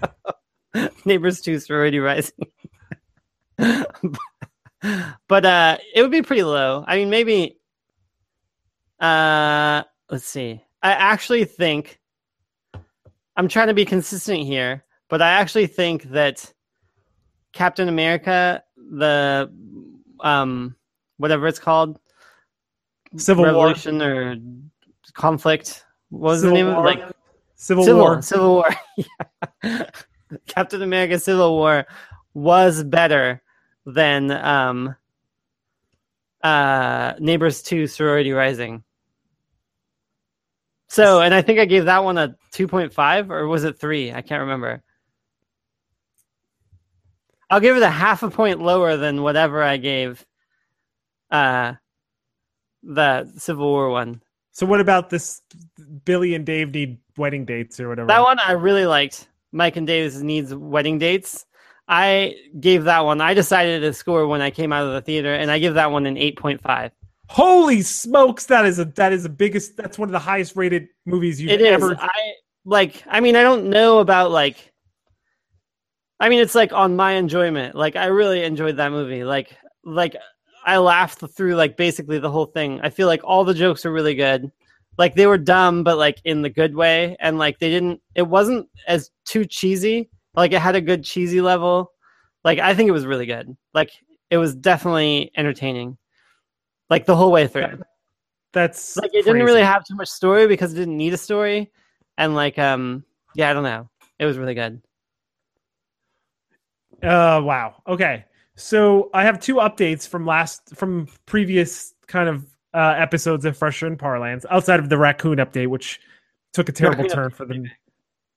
[1.05, 2.47] Neighbors 2 Sorority Rising.
[5.27, 7.57] but uh it would be pretty low i mean maybe
[8.99, 11.99] uh let's see i actually think
[13.37, 16.53] i'm trying to be consistent here but i actually think that
[17.53, 19.49] captain america the
[20.19, 20.75] um
[21.17, 21.99] whatever it's called
[23.17, 23.53] Civil War.
[23.67, 24.35] revolution or
[25.13, 26.87] conflict what was Civil the name War.
[26.87, 27.11] of it like
[27.55, 28.21] Civil, Civil War.
[28.21, 28.69] Civil War.
[29.63, 29.89] Yeah.
[30.47, 31.85] Captain America Civil War
[32.33, 33.41] was better
[33.85, 34.95] than um
[36.43, 38.83] uh, Neighbors Two: Sorority Rising.
[40.87, 43.79] So, and I think I gave that one a two point five, or was it
[43.79, 44.11] three?
[44.13, 44.83] I can't remember.
[47.49, 50.25] I'll give it a half a point lower than whatever I gave
[51.31, 51.73] uh
[52.85, 54.21] the Civil War one.
[54.51, 55.41] So what about this?
[56.05, 58.07] Billy and Dave need wedding dates or whatever.
[58.07, 59.27] That one I really liked.
[59.51, 61.45] Mike and Dave's needs wedding dates.
[61.87, 63.21] I gave that one.
[63.21, 65.91] I decided to score when I came out of the theater, and I give that
[65.91, 66.91] one an eight point five.
[67.27, 68.45] Holy smokes!
[68.47, 69.77] That is a that is the biggest.
[69.77, 71.71] That's one of the highest rated movies you've It is.
[71.71, 71.95] ever.
[71.99, 72.33] I
[72.65, 73.03] like.
[73.07, 74.73] I mean, I don't know about like.
[76.19, 77.75] I mean, it's like on my enjoyment.
[77.75, 79.23] Like, I really enjoyed that movie.
[79.23, 80.15] Like, like
[80.65, 82.79] I laughed through like basically the whole thing.
[82.81, 84.51] I feel like all the jokes are really good.
[84.97, 88.01] Like they were dumb, but like in the good way, and like they didn't.
[88.15, 90.09] It wasn't as too cheesy.
[90.35, 91.91] Like it had a good cheesy level.
[92.43, 93.55] Like I think it was really good.
[93.73, 93.91] Like
[94.29, 95.97] it was definitely entertaining.
[96.89, 97.79] Like the whole way through.
[98.53, 101.71] That's like it didn't really have too much story because it didn't need a story
[102.17, 103.03] and like um
[103.35, 104.81] yeah i don't know it was really good
[107.03, 107.75] Uh, wow.
[107.87, 108.25] Okay.
[108.55, 113.87] So I have two updates from last from previous kind of uh, episodes of Fresher
[113.87, 115.99] and Parlance, outside of the raccoon update, which
[116.53, 117.69] took a terrible Raccoon turn for the.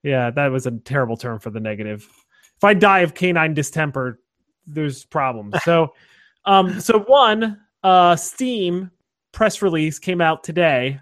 [0.03, 2.09] Yeah, that was a terrible turn for the negative.
[2.57, 4.21] If I die of canine distemper,
[4.67, 5.55] there's problems.
[5.65, 5.95] So,
[6.45, 8.91] um, so one, uh, Steam
[9.33, 11.01] press release came out today.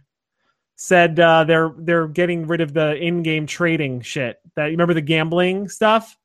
[0.76, 4.38] Said uh, they're they're getting rid of the in-game trading shit.
[4.56, 6.18] That you remember the gambling stuff.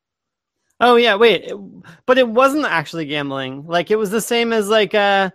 [0.81, 1.57] Oh yeah wait it-
[2.05, 5.29] but it wasn't actually gambling like it was the same as like uh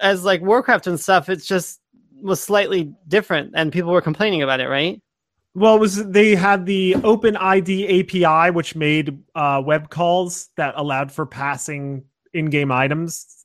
[0.00, 1.80] as like warcraft and stuff it's just
[2.20, 5.00] was slightly different and people were complaining about it right
[5.54, 10.72] Well, it was they had the Open ID API, which made uh, web calls that
[10.76, 13.44] allowed for passing in-game items.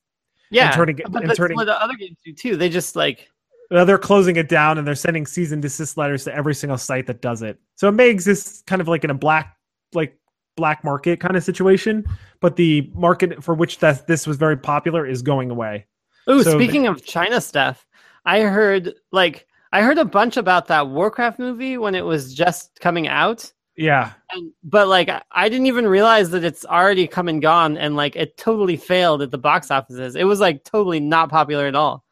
[0.52, 3.28] yeah turning but and that's turning- what the other games do too they just like
[3.72, 6.78] Uh, they're closing it down and they're sending cease and desist letters to every single
[6.78, 7.60] site that does it.
[7.76, 9.58] So it may exist kind of like in a black,
[9.94, 10.18] like
[10.58, 12.04] black market kind of situation,
[12.42, 15.86] but the market for which that this was very popular is going away.
[16.30, 17.86] Ooh, So speaking of China stuff,
[18.26, 22.78] I heard like I heard a bunch about that Warcraft movie when it was just
[22.82, 23.50] coming out.
[23.78, 27.78] Yeah, And, but like I- I didn't even realize that it's already come and gone
[27.78, 30.16] and like it totally failed at the box offices.
[30.16, 32.04] It was like totally not popular at all.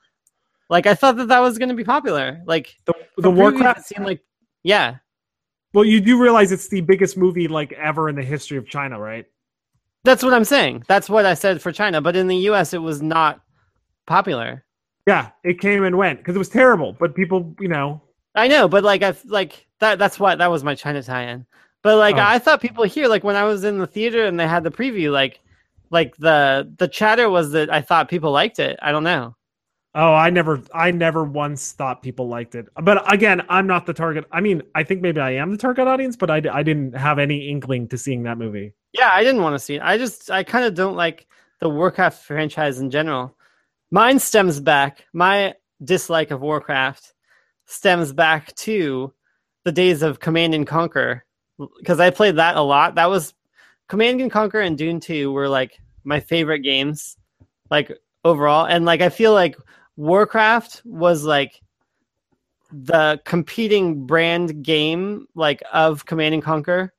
[0.70, 2.42] Like I thought that that was going to be popular.
[2.46, 3.84] Like the, the Warcraft.
[3.86, 4.22] seemed like
[4.64, 4.98] yeah.
[5.76, 8.98] Well, you do realize it's the biggest movie like ever in the history of China,
[8.98, 9.26] right?
[10.06, 10.86] That's what I'm saying.
[10.88, 13.42] That's what I said for China, but in the US it was not
[14.08, 14.64] popular.
[15.06, 18.02] Yeah, it came and went because it was terrible, but people, you know,
[18.36, 20.00] I know, but like I like that.
[20.00, 21.46] That's why that was my China tie-in.
[21.84, 22.20] But like Oh.
[22.22, 24.72] I thought people here, like when I was in the theater and they had the
[24.72, 25.42] preview, like
[25.90, 28.80] like the the chatter was that I thought people liked it.
[28.82, 29.36] I don't know.
[29.98, 32.68] Oh, I never, I never once thought people liked it.
[32.82, 34.26] But again, I'm not the target.
[34.30, 37.18] I mean, I think maybe I am the target audience, but I, I didn't have
[37.18, 38.74] any inkling to seeing that movie.
[38.92, 39.82] Yeah, I didn't want to see it.
[39.82, 41.28] I just I kind of don't like
[41.62, 43.38] the Warcraft franchise in general.
[43.90, 45.06] Mine stems back.
[45.14, 47.14] My dislike of Warcraft
[47.66, 49.14] stems back to
[49.64, 51.24] the days of Command and Conquer
[51.80, 52.96] because I played that a lot.
[52.96, 53.34] That was
[53.88, 57.18] Command and Conquer and Dune 2 were like my favorite games
[57.72, 57.92] like
[58.24, 59.56] overall and like I feel like
[59.98, 61.62] Warcraft was like
[62.72, 66.94] the competing brand game like of Command and Conquer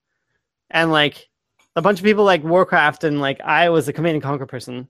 [0.70, 1.28] and like
[1.74, 4.88] a bunch of people like Warcraft and like I was a Command and Conquer person.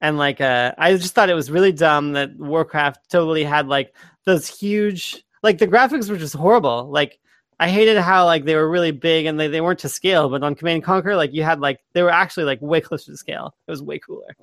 [0.00, 3.94] And like uh I just thought it was really dumb that Warcraft totally had like
[4.24, 6.88] those huge like the graphics were just horrible.
[6.88, 7.18] Like
[7.60, 10.44] I hated how like they were really big and they, they weren't to scale, but
[10.44, 13.16] on Command and Conquer, like you had like they were actually like way closer to
[13.16, 13.54] scale.
[13.66, 14.36] It was way cooler.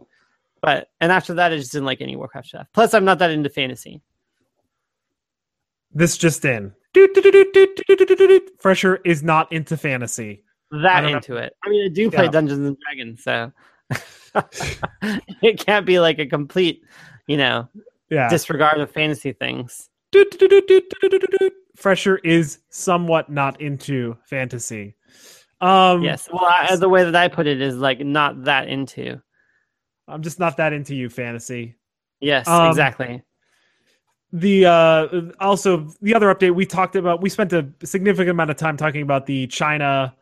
[0.65, 2.67] But and after that, I just didn't like any Warcraft stuff.
[2.73, 4.01] Plus, I'm not that into fantasy.
[5.93, 6.73] This just in.
[8.57, 10.43] Fresher is not into fantasy.
[10.71, 11.37] That into know.
[11.37, 11.53] it.
[11.63, 12.31] I mean, I do play yeah.
[12.31, 13.51] Dungeons and Dragons, so
[15.43, 16.81] it can't be like a complete,
[17.27, 17.69] you know,
[18.09, 18.27] yeah.
[18.27, 19.87] disregard of fantasy things.
[21.75, 24.95] Fresher is somewhat not into fantasy.
[25.61, 26.27] Um, yes.
[26.33, 29.21] Well, I, the way that I put it is like not that into.
[30.07, 31.75] I'm just not that into you, fantasy.
[32.19, 33.21] Yes, Um, exactly.
[34.31, 35.07] the uh
[35.39, 39.01] also the other update we talked about we spent a significant amount of time talking
[39.01, 40.13] about the china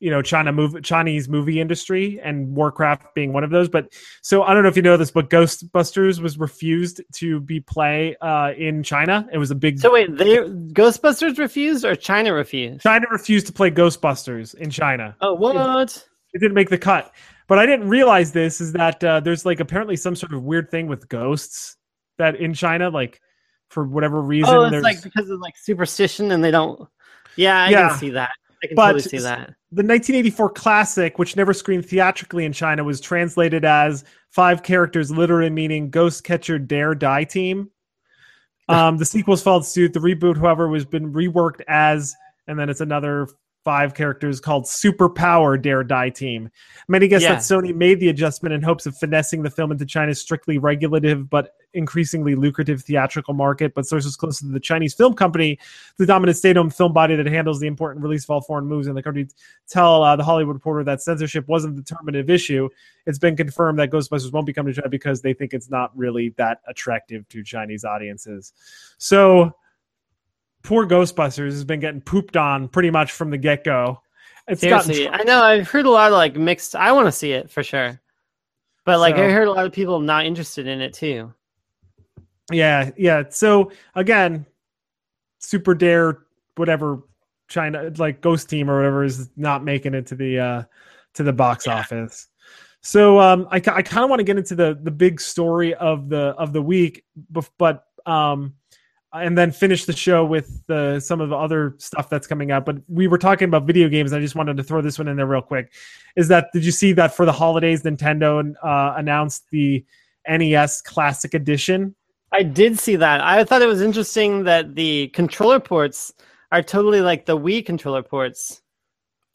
[0.00, 3.90] you know china move chinese movie industry and warcraft being one of those but
[4.22, 8.16] so i don't know if you know this but ghostbusters was refused to be play
[8.20, 12.82] uh in china it was a big So wait, they Ghostbusters refused or China refused?
[12.82, 16.06] china refused to play ghostbusters in china Oh, what?
[16.34, 17.12] it didn't make the cut
[17.46, 20.70] but I didn't realize this is that uh, there's like apparently some sort of weird
[20.70, 21.76] thing with ghosts
[22.18, 23.20] that in China, like
[23.68, 26.88] for whatever reason, Oh, it's there's like because of like superstition, and they don't.
[27.36, 27.88] Yeah, I Yeah.
[27.88, 28.30] can see that.
[28.62, 29.54] I can But totally see that.
[29.72, 35.50] the 1984 classic, which never screened theatrically in China, was translated as five characters, literally
[35.50, 37.70] meaning Ghost Catcher Dare Die Team.
[38.66, 39.92] Um, the sequels followed suit.
[39.92, 42.14] The reboot, however, was been reworked as,
[42.46, 43.28] and then it's another
[43.64, 46.50] five characters called Superpower Dare Die Team.
[46.86, 47.34] Many guess Yeah.
[47.34, 51.30] that Sony made the adjustment in hopes of finessing the film into China's strictly regulative
[51.30, 53.74] but increasingly lucrative theatrical market.
[53.74, 55.58] But sources close to the Chinese film company,
[55.96, 58.94] the dominant state-owned film body that handles the important release of all foreign movies in
[58.94, 59.26] the country,
[59.66, 62.68] tell uh, the Hollywood Reporter that censorship wasn't the determinative issue.
[63.06, 65.96] It's been confirmed that Ghostbusters won't be coming to China because they think it's not
[65.96, 68.52] really that attractive to Chinese audiences.
[68.98, 69.54] So
[70.64, 74.00] poor Ghostbusters has been getting pooped on pretty much from the get-go.
[74.48, 75.42] It's Seriously, gotten I know.
[75.42, 76.74] I've heard a lot of like mixed.
[76.74, 78.00] I want to see it for sure,
[78.84, 81.32] but like So- I heard a lot of people not interested in it too.
[82.52, 83.22] Yeah, yeah.
[83.30, 84.44] So again,
[85.38, 86.24] Super Dare,
[86.56, 87.02] whatever
[87.48, 90.62] China like Ghost Team or whatever is not making it to the uh
[91.14, 91.76] to the box Yeah.
[91.78, 92.28] office.
[92.82, 96.08] So um I, I kind of want to get into the the big story of
[96.10, 97.04] the of the week
[97.56, 98.54] but um
[99.14, 102.66] and then finish the show with the some of the other stuff that's coming out
[102.66, 105.08] but we were talking about video games and I just wanted to throw this one
[105.08, 105.72] in there real quick
[106.16, 109.84] is that did you see that for the holidays Nintendo uh announced the
[110.28, 111.94] NES Classic Edition
[112.34, 113.20] I did see that.
[113.20, 116.12] I thought it was interesting that the controller ports
[116.50, 118.60] are totally like the Wii controller ports.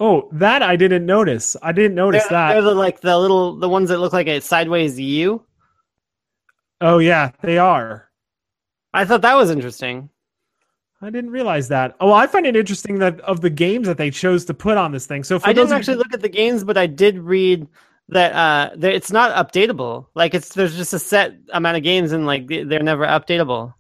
[0.01, 1.55] Oh, that I didn't notice.
[1.63, 2.53] I didn't notice They're, that.
[2.53, 5.45] they're the like the little the ones that look like a sideways U.
[6.81, 8.08] Oh yeah, they are.
[8.93, 10.09] I thought that was interesting.
[11.01, 11.95] I didn't realize that.
[12.01, 14.91] Oh, I find it interesting that of the games that they chose to put on
[14.91, 15.23] this thing.
[15.23, 17.67] So for I didn't actually look at the games, but I did read
[18.09, 20.07] that uh that it's not updatable.
[20.15, 23.73] Like it's there's just a set amount of games and like they- they're never updatable.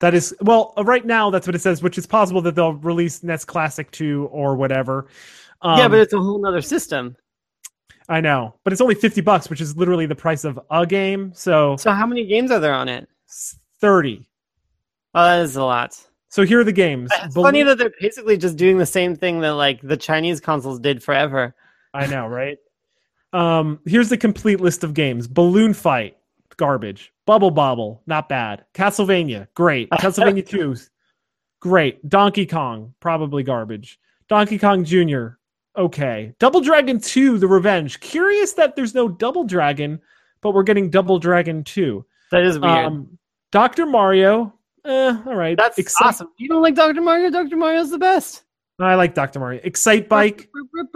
[0.00, 2.72] that is well, uh, right now that's what it says, which is possible that they'll
[2.74, 5.06] release NES Classic 2 or whatever.
[5.62, 7.16] Um, yeah, but it's a whole other system.
[8.08, 11.32] I know, but it's only 50 bucks, which is literally the price of a game.
[11.34, 13.08] So So how many games are there on it?
[13.80, 14.26] 30.
[15.16, 15.98] Oh, that is a lot.
[16.28, 17.10] So here are the games.
[17.24, 20.40] It's Bel- funny that they're basically just doing the same thing that like the Chinese
[20.40, 21.54] consoles did forever.
[21.94, 22.58] I know, right?
[23.32, 26.16] Um, here's the complete list of games: Balloon Fight,
[26.56, 27.12] garbage.
[27.26, 28.64] Bubble Bobble, not bad.
[28.74, 29.90] Castlevania, great.
[29.92, 30.76] Castlevania 2,
[31.60, 32.08] great.
[32.08, 33.98] Donkey Kong, probably garbage.
[34.28, 35.28] Donkey Kong Jr.,
[35.76, 36.34] okay.
[36.38, 38.00] Double Dragon 2, The Revenge.
[38.00, 40.00] Curious that there's no Double Dragon,
[40.40, 42.04] but we're getting Double Dragon 2.
[42.30, 42.86] That is weird.
[42.86, 43.18] Um,
[43.50, 43.86] Dr.
[43.86, 44.54] Mario,
[44.86, 45.56] eh, all right.
[45.56, 46.28] That's Excite- awesome.
[46.38, 47.00] You don't like Dr.
[47.00, 47.30] Mario?
[47.30, 47.56] Dr.
[47.56, 48.44] Mario's the best.
[48.78, 49.40] I like Dr.
[49.40, 49.60] Mario.
[49.64, 50.48] Excite Bike,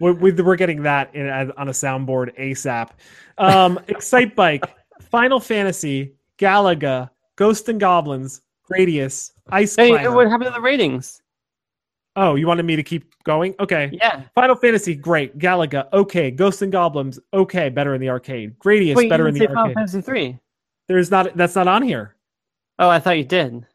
[0.00, 2.90] We're, we're getting that in, on a soundboard ASAP.
[3.36, 4.64] Um, Excite Bike,
[5.10, 10.12] Final Fantasy, Galaga, Ghost and Goblins, Gradius, Ice Hey, Climber.
[10.12, 11.20] what happened to the ratings?
[12.20, 13.54] Oh, you wanted me to keep going?
[13.58, 13.90] Okay.
[13.92, 14.22] Yeah.
[14.34, 15.38] Final Fantasy, great.
[15.38, 16.30] Galaga, okay.
[16.30, 17.68] Ghosts and Goblins, okay.
[17.70, 18.58] Better in the arcade.
[18.58, 19.74] Gradius, Wait, better in the say Final arcade.
[19.74, 20.38] Fantasy 3.
[20.86, 21.36] There's not.
[21.36, 22.14] That's not on here.
[22.78, 23.66] Oh, I thought you did.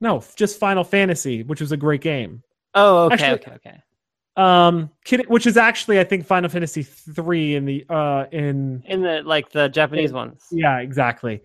[0.00, 2.42] No, just Final Fantasy, which was a great game.
[2.74, 3.80] Oh, okay, Actually- okay, okay.
[4.36, 9.00] Um, Kid, which is actually I think Final Fantasy three in the uh in In
[9.00, 10.44] the like the Japanese ones.
[10.50, 11.40] Yeah, exactly.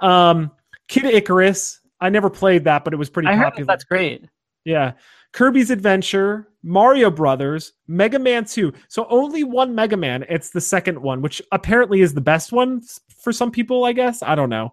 [0.00, 0.50] Um,
[0.88, 1.80] Kid Icarus.
[2.00, 3.66] I never played that, but it was pretty I heard that popular.
[3.66, 4.24] that's great.
[4.64, 4.92] Yeah.
[5.32, 8.72] Kirby's Adventure, Mario Brothers, Mega Man 2.
[8.88, 10.24] So only one Mega Man.
[10.28, 12.82] It's the second one, which apparently is the best one
[13.22, 14.22] for some people, I guess.
[14.22, 14.72] I don't know.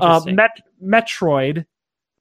[0.00, 1.64] Uh, Met- Metroid,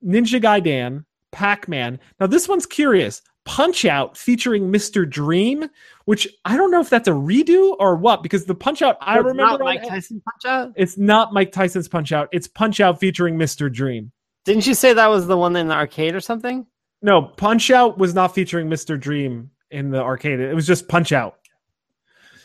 [0.05, 1.99] Ninja Gaiden, Pac Man.
[2.19, 3.21] Now, this one's curious.
[3.45, 5.09] Punch Out featuring Mr.
[5.09, 5.65] Dream,
[6.05, 9.17] which I don't know if that's a redo or what, because the Punch Out I
[9.17, 9.51] It's remember.
[9.51, 10.71] not Mike Tyson Punch Out.
[10.77, 12.29] it's not Mike Tyson's Punch Out.
[12.31, 13.69] It's Punch Out featuring Mr.
[13.71, 14.13] Dream.
[14.45, 16.65] Didn't you say that was the one in the arcade or something?
[17.03, 18.99] No, Punch Out was not featuring Mr.
[18.99, 20.39] Dream in the arcade.
[20.39, 21.37] It was just Punch Out.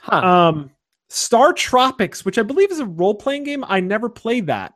[0.03, 0.17] Huh.
[0.17, 0.71] Um,
[1.09, 3.65] Star Tropics, which I believe is a role playing game.
[3.67, 4.75] I never played that.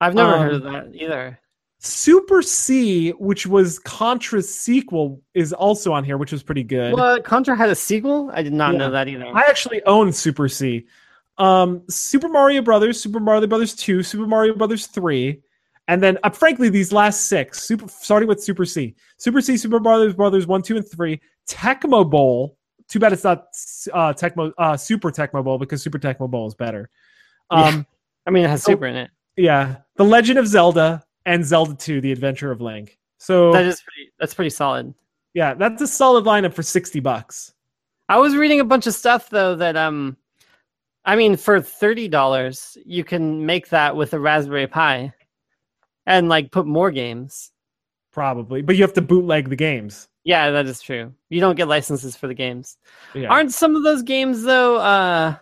[0.00, 1.38] I've never um, heard of that either.
[1.78, 6.92] Super C, which was Contra's sequel, is also on here, which was pretty good.
[6.94, 8.30] What Contra had a sequel?
[8.32, 8.78] I did not Yeah.
[8.78, 9.26] know that either.
[9.26, 10.86] I actually own Super C.
[11.38, 15.42] Um, Super Mario Brothers, Super Mario Brothers 2, Super Mario Brothers 3,
[15.88, 18.94] and then uh, frankly these last six, super starting with Super C.
[19.18, 22.56] Super C, Super Brothers, Brothers 1, 2 and 3, Tecmo Bowl.
[22.88, 23.46] Too bad it's not
[23.92, 26.88] uh Tecmo uh Super Tecmo Bowl because Super Tecmo Bowl is better.
[27.50, 27.86] Um
[28.26, 29.10] I mean, it has so- super in it.
[29.36, 32.98] yeah, The Legend of Zelda and Zelda 2: The Adventure of Link.
[33.18, 34.12] So That is pretty.
[34.20, 34.94] That's pretty solid.
[35.34, 37.52] Yeah, that's a solid lineup for sixty bucks.
[38.08, 40.16] I was reading a bunch of stuff though that um,
[41.04, 45.12] I mean, for thirty dollars, you can make that with a Raspberry Pi,
[46.06, 47.50] and like put more games.
[48.12, 50.08] Probably, but you have to bootleg the games.
[50.24, 51.12] Yeah, that is true.
[51.28, 52.78] You don't get licenses for the games.
[53.14, 53.28] Yeah.
[53.28, 55.36] Aren't some of those games though, uh,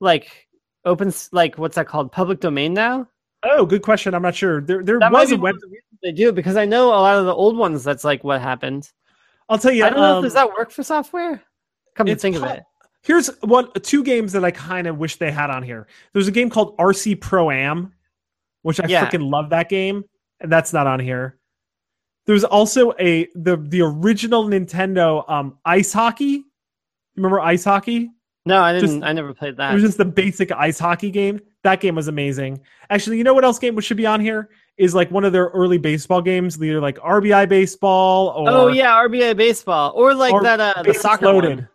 [0.00, 0.48] like
[0.84, 3.08] open, like what's that called, public domain now?
[3.48, 4.12] oh, good question.
[4.12, 4.60] I'm not sure.
[4.60, 5.54] There, there That was a web.
[5.54, 7.84] of the reasons they do because I know a lot of the old ones.
[7.84, 8.90] That's like what happened.
[9.48, 9.84] I'll tell you.
[9.84, 10.16] I don't know.
[10.16, 11.40] um, Does that work for software?
[11.94, 12.64] Come to think of it.
[13.02, 15.86] Here's one two games that I kind of wish they had on here.
[16.12, 17.92] There's a game called RC Pro Am,
[18.66, 19.06] which I Yeah.
[19.08, 20.02] freaking love that game,
[20.40, 21.38] and that's not on here.
[22.26, 26.44] There's also a the the original Nintendo um ice hockey.
[27.14, 28.10] Remember ice hockey?
[28.44, 29.04] No, I just- didn't.
[29.04, 29.70] I never played that.
[29.70, 31.40] It was just the basic ice hockey game.
[31.62, 32.60] That game was amazing.
[32.90, 34.50] Actually, you know what else game should be on here?
[34.78, 38.90] Is like one of their early baseball games, either like RBI baseball or oh yeah,
[38.92, 40.58] RBI baseball or like or that.
[40.60, 41.58] Uh, the soccer Loaded.
[41.58, 41.68] one.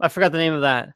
[0.00, 0.90] I forgot the name of that.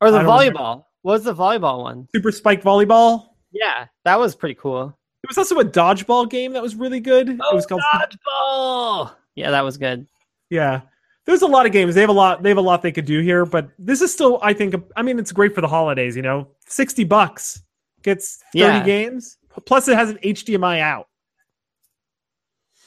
[0.00, 0.58] Or the don't remember.
[0.58, 0.84] volleyball.
[1.02, 2.08] What was the volleyball one?
[2.14, 3.29] Super Spike Volleyball.
[3.52, 4.86] Yeah, that was pretty cool.
[5.22, 7.28] There was also a dodgeball game that was really good.
[7.28, 9.14] it was called dodgeball.
[9.34, 10.06] Yeah, that was good.
[10.50, 10.80] Yeah.
[11.26, 11.94] There's a lot of games.
[11.94, 14.12] They have a lot they have a lot they could do here, but this is
[14.12, 16.48] still I think I mean it's great for the holidays, you know.
[16.66, 17.62] 60 bucks
[18.02, 18.84] gets 30 Yeah.
[18.84, 19.36] games.
[19.66, 21.08] Plus it has an HDMI out.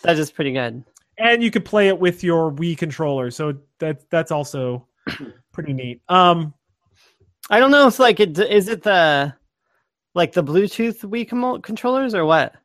[0.02, 0.84] That is pretty good.
[1.18, 3.30] And you could play it with your Wii controller.
[3.32, 4.88] So that that's also
[5.54, 6.02] pretty neat.
[6.10, 6.54] Um
[7.50, 9.34] I don't know if like it is it the
[10.16, 12.56] like the Bluetooth Wii com- controllers or what?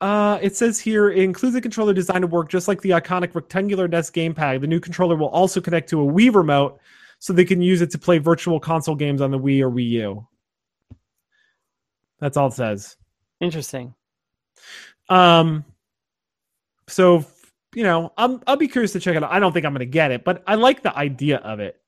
[0.00, 3.34] Uh, it says here it includes a controller designed to work just like the iconic
[3.34, 4.60] rectangular NES gamepad.
[4.60, 6.80] The new controller will also connect to a Wii remote,
[7.20, 9.88] so they can use it to play virtual console games on the Wii or Wii
[9.90, 10.26] U.
[12.18, 12.96] That's all it says.
[13.40, 13.94] Interesting.
[15.08, 15.64] Um,
[16.88, 17.24] so
[17.74, 19.30] you know, I'm I'll be curious to check it out.
[19.30, 21.80] I don't think I'm going to get it, but I like the idea of it.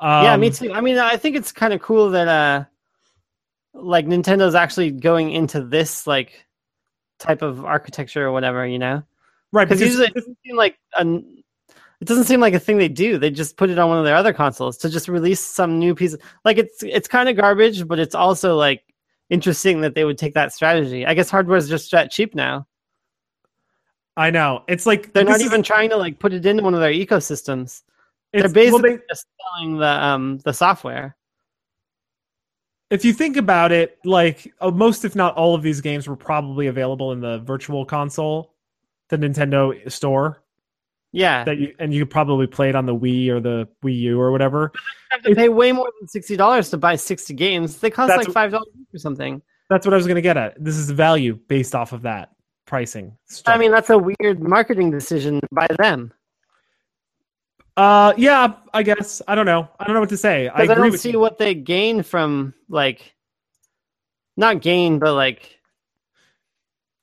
[0.00, 0.72] Um, yeah, me too.
[0.72, 2.64] I mean, I think it's kind of cool that uh
[3.74, 6.46] like Nintendo's actually going into this like
[7.18, 9.02] type of architecture or whatever, you know?
[9.52, 11.42] Right, Because usually it doesn't seem like an
[12.00, 13.18] it doesn't seem like a thing they do.
[13.18, 15.94] They just put it on one of their other consoles to just release some new
[15.94, 16.12] piece.
[16.14, 18.82] Of, like it's it's kind of garbage, but it's also like
[19.30, 21.06] interesting that they would take that strategy.
[21.06, 22.66] I guess hardware is just that cheap now.
[24.16, 26.62] I know it's like They're not this is- even trying to like put it into
[26.62, 27.82] one of their ecosystems.
[28.32, 31.16] They're it's- well, basically they- just selling the um the software.
[32.90, 36.16] If you think about it, like uh, most, if not all, of these games were
[36.16, 38.54] probably available in the Virtual Console,
[39.08, 40.42] the Nintendo store.
[41.12, 44.00] Yeah, That you and you could probably play it on the Wii or the Wii
[44.00, 44.72] U or whatever.
[44.74, 44.80] You
[45.10, 47.76] have to pay way more than sixty dollars to buy sixty games.
[47.76, 49.40] They cost like five dollars or something.
[49.70, 50.62] That's what I was going to get at.
[50.62, 52.32] This is value based off of that
[52.66, 53.16] pricing.
[53.46, 56.12] I mean, that's a weird marketing decision by them.
[57.76, 59.68] Uh, yeah, I guess I don't know.
[59.78, 60.48] I don't know what to say.
[60.48, 61.20] I I, don't with see you.
[61.20, 63.14] what they gain from like,
[64.36, 65.58] not gain, but like,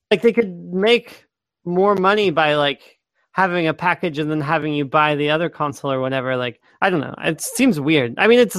[0.10, 1.26] like they could make
[1.66, 3.00] more money by like
[3.34, 6.38] having a package and then having you buy the other console or whatever.
[6.38, 7.16] Like, I don't know.
[7.20, 8.16] It seems weird.
[8.18, 8.56] I mean, it's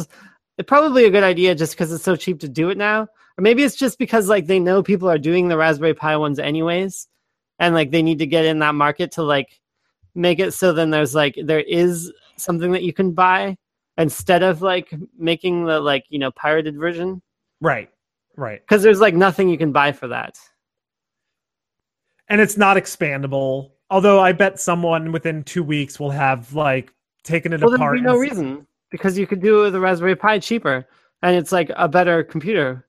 [0.58, 3.40] it's probably a good idea just because it's so cheap to do it now, or
[3.40, 7.08] maybe it's just because like they know people are doing the Raspberry Pi ones anyways,
[7.58, 9.61] and like they need to get in that market to like
[10.14, 13.56] make it so then there's like there is something that you can buy
[13.98, 17.20] instead of like making the like you know pirated version
[17.60, 17.88] Right,
[18.36, 20.36] right, because there's like nothing you can buy for that
[22.32, 23.72] and it's not expandable.
[23.90, 26.92] Although I bet someone within two weeks will have like
[27.24, 27.96] taken it well there'd apart.
[27.96, 30.86] be no reason because you could do it with a raspberry pi cheaper
[31.22, 32.86] and it's like a better computer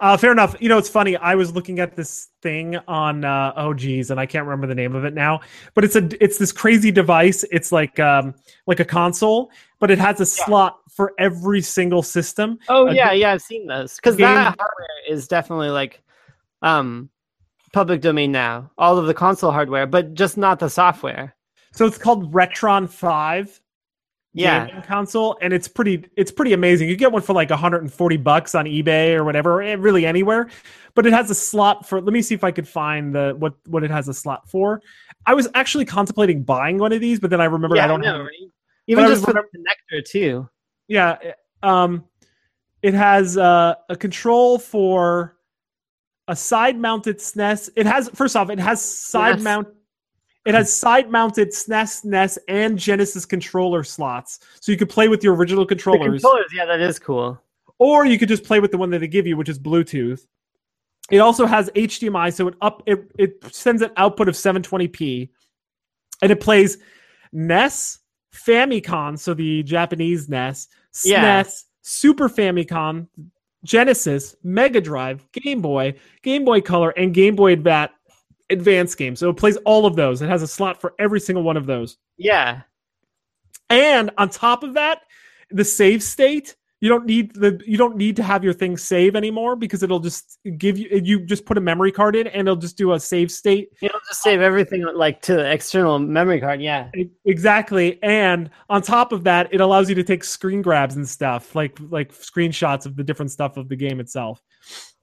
[0.00, 0.54] Uh, fair enough.
[0.60, 1.16] You know, it's funny.
[1.16, 4.74] I was looking at this thing on uh, oh geez, and I can't remember the
[4.74, 5.40] name of it now.
[5.74, 7.44] But it's a it's this crazy device.
[7.50, 8.34] It's like um
[8.66, 12.58] like a console, but it has a slot for every single system.
[12.68, 16.02] oh A yeah ga- yeah i've seen those because that hardware is definitely like
[16.62, 17.10] um
[17.72, 21.34] public domain now all of the console hardware but just not the software
[21.72, 23.60] So it's called Retron Five.
[24.34, 26.88] Yeah gaming console, and it's pretty it's pretty amazing.
[26.88, 30.48] You get one for like 140 bucks on eBay or whatever, eh, really anywhere.
[30.94, 32.00] But it has a slot for.
[32.00, 34.82] Let me see if I could find the what what it has a slot for.
[35.26, 38.00] I was actually contemplating buying one of these, but then I remember yeah, I don't
[38.00, 38.26] know, have.
[38.26, 38.50] right?
[38.86, 40.48] even just was for the connector too
[40.88, 41.32] Yeah, eh,
[41.62, 42.04] um,
[42.82, 45.36] it has uh, a control for
[46.28, 47.70] a side mounted SNES.
[47.76, 49.42] It has first off, it has side SNES.
[49.42, 49.68] mount.
[50.44, 55.24] It has side mounted SNES, NES, and Genesis controller slots, so you could play with
[55.24, 56.22] your original the controllers.
[56.22, 57.40] controllers yeah that is cool
[57.78, 60.26] or you could just play with the one that they give you, which is Bluetooth.
[61.10, 65.28] It also has HDMI, so it up it, it sends an output of 720p,
[66.22, 66.78] and it plays
[67.32, 67.98] NES,
[68.32, 71.44] Famicom, so the Japanese NES, SNES, Yeah.
[71.82, 73.06] Super Famicom,
[73.64, 77.92] Genesis, Mega Drive, Game Boy, Game Boy Color, and Game Boy Advance
[78.54, 79.20] advanced games.
[79.20, 80.22] So it plays all of those.
[80.22, 81.98] It has a slot for every single one of those.
[82.16, 82.62] Yeah.
[83.68, 85.02] And on top of that,
[85.50, 89.16] the save state, you don't need the you don't need to have your thing save
[89.16, 92.60] anymore because it'll just give you you just put a memory card in and it'll
[92.60, 96.60] just do a save state It'll just save everything like to the external memory card.
[96.60, 96.90] Yeah.
[97.24, 97.98] Exactly.
[98.02, 101.78] And on top of that, it allows you to take screen grabs and stuff, like
[101.88, 104.42] like screenshots of the different stuff of the game itself.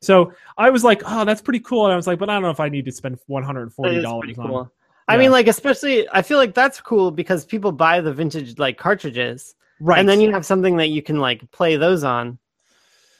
[0.01, 1.85] So I was like, oh, that's pretty cool.
[1.85, 3.63] And I was like, but I don't know if I need to spend one hundred
[3.63, 4.47] and forty dollars on.
[4.47, 4.71] cool.
[5.07, 8.77] I mean, like especially, I feel like that's cool because people buy the vintage like
[8.77, 9.99] cartridges, Right.
[9.99, 12.39] and then you have something that you can like play those on.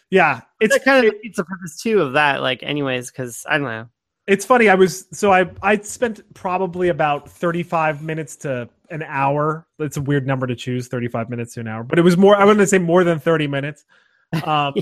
[0.10, 3.58] yeah, it's That kind of it's the purpose too of that, like, anyways, because I
[3.58, 3.88] don't know.
[4.28, 4.70] it's funny.
[4.70, 9.68] I was so I I spent probably about thirty five minutes to an hour.
[9.80, 12.16] It's a weird number to choose, thirty five minutes to an hour, but it was
[12.18, 12.36] more.
[12.38, 13.86] I wouldn't say more than thirty minutes.
[14.46, 14.74] Um,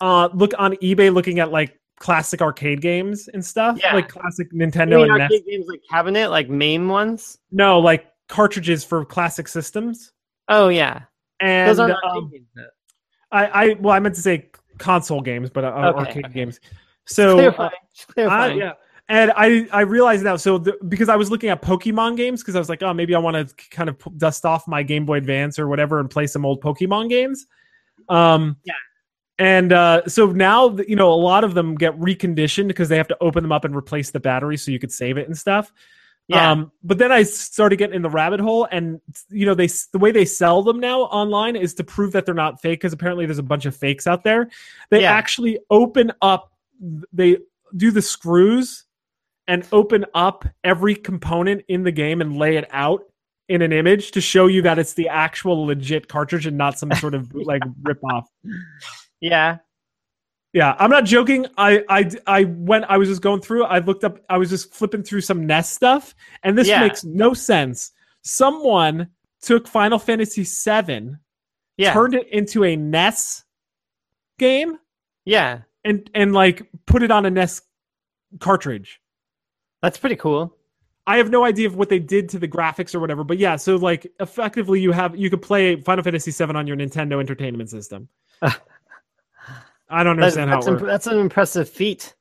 [0.00, 3.94] uh, look on eBay, looking at like classic arcade games and stuff, Yeah.
[3.94, 5.40] like classic Nintendo and NES.
[5.46, 7.38] games like cabinet, like main ones?
[7.50, 10.12] No, like cartridges for classic systems.
[10.48, 11.02] Oh yeah,
[11.40, 12.46] And those aren't arcade um, games.
[13.32, 16.34] I, I, well, I meant to say console games, but uh, Okay, arcade okay.
[16.34, 16.60] games.
[17.06, 17.70] So, uh,
[18.14, 18.72] Clarifying, I, yeah,
[19.08, 20.36] and I, I realize now.
[20.36, 23.14] So, the, because I was looking at Pokemon games, because I was like, oh, maybe
[23.14, 26.10] I want to kind of p- dust off my Game Boy Advance or whatever and
[26.10, 27.46] play some old Pokemon games.
[28.08, 28.74] Um, Yeah.
[29.38, 33.08] And uh, so now, you know, a lot of them get reconditioned because they have
[33.08, 35.72] to open them up and replace the battery so you could save it and stuff.
[36.28, 36.50] Yeah.
[36.50, 39.98] Um, but then I started getting in the rabbit hole, and you know, they the
[39.98, 43.26] way they sell them now online is to prove that they're not fake because apparently
[43.26, 44.48] there's a bunch of fakes out there.
[44.90, 45.12] They Yeah.
[45.12, 46.52] actually open up,
[47.12, 47.38] they
[47.76, 48.86] do the screws
[49.46, 53.04] and open up every component in the game and lay it out
[53.48, 56.90] in an image to show you that it's the actual legit cartridge and not some
[56.94, 58.28] sort of like rip off.
[59.20, 59.58] Yeah.
[60.52, 61.46] Yeah, I'm not joking.
[61.58, 62.86] I I I went.
[62.88, 63.64] I was just going through.
[63.64, 64.18] I looked up.
[64.30, 66.14] I was just flipping through some NES stuff,
[66.44, 66.80] and this Yeah.
[66.80, 67.92] makes no sense.
[68.22, 69.08] Someone
[69.42, 71.10] took Final Fantasy VII,
[71.76, 71.92] Yeah.
[71.92, 73.44] turned it into a NES
[74.38, 74.78] game,
[75.26, 75.60] yeah.
[75.84, 77.60] and and like put it on a NES
[78.40, 79.00] cartridge.
[79.82, 80.56] That's pretty cool.
[81.06, 83.56] I have no idea of what they did to the graphics or whatever, but yeah.
[83.56, 87.68] So like, effectively, you have you could play Final Fantasy VII on your Nintendo Entertainment
[87.68, 88.08] System.
[89.88, 92.14] I don't That's, understand how that's, it imp- that's an impressive feat.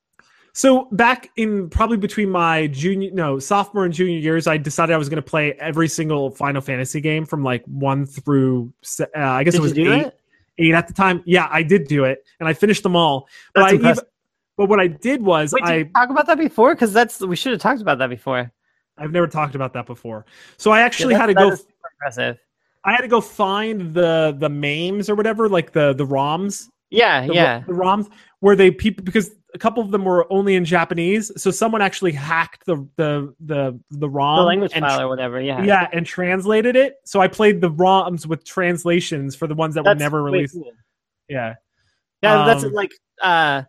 [0.54, 4.98] So back in probably between my junior, no, sophomore and junior years, I decided I
[4.98, 9.44] was going to play every single Final Fantasy game from like one through, uh, I
[9.44, 10.20] guess Did it was you do eight, it?
[10.60, 11.22] eight at the time.
[11.26, 13.28] Yeah, I did do it, and I finished them all.
[13.54, 14.10] But That's I even, impressive.
[14.56, 16.74] but what I did was Wait, did I you talk about that before?
[16.74, 18.50] Because that's we should have talked about that before.
[18.98, 20.26] I've never talked about that before.
[20.56, 21.50] So I actually Yeah, had to go.
[21.50, 22.38] that is super impressive.
[22.86, 27.28] I had to go find the the memes or whatever, like the the ROMs Yeah,
[27.28, 27.64] the, yeah.
[27.66, 28.10] the ROMs
[28.40, 32.12] where they people because a couple of them were only in Japanese, so someone actually
[32.12, 35.42] hacked the the the the ROM The language and file or whatever.
[35.42, 35.64] Yeah.
[35.64, 36.96] yeah, and translated it.
[37.06, 40.54] So I played the ROMs with translations for the ones that That's were never released.
[40.54, 40.72] cool.
[41.28, 41.56] Yeah,
[42.22, 43.64] Yeah, that's Um, like uh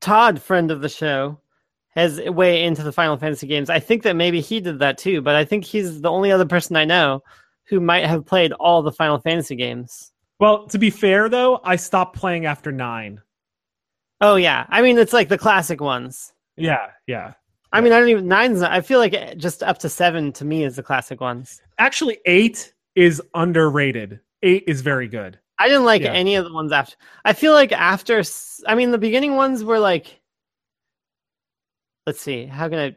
[0.00, 1.38] Todd, friend of the show,
[1.90, 3.70] has way into the Final Fantasy games.
[3.70, 6.46] I think that maybe he did that too, but I think he's the only other
[6.46, 7.22] person I know
[7.68, 10.12] who might have played all the Final Fantasy games.
[10.40, 13.20] Well, to be fair though, I stopped playing after nine.
[14.20, 16.32] Oh yeah, I mean it's like the classic ones.
[16.56, 17.34] Yeah, yeah.
[17.72, 18.62] I mean I don't even nine's.
[18.62, 21.60] I feel like just up to seven to me is the classic ones.
[21.78, 24.20] Actually, eight is underrated.
[24.42, 25.38] Eight is very good.
[25.58, 26.12] I didn't like Yeah.
[26.12, 26.96] any of the ones after.
[27.24, 28.22] I feel like after.
[28.66, 30.20] I mean the beginning ones were like.
[32.06, 32.44] Let's see.
[32.46, 32.96] How can I?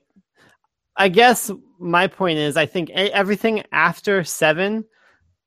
[0.98, 4.84] I guess my point is I think everything after seven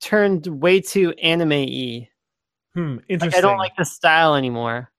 [0.00, 2.08] turned way too anime-y.
[2.74, 3.38] Hmm, Like, interesting.
[3.38, 4.90] I don't like the style anymore.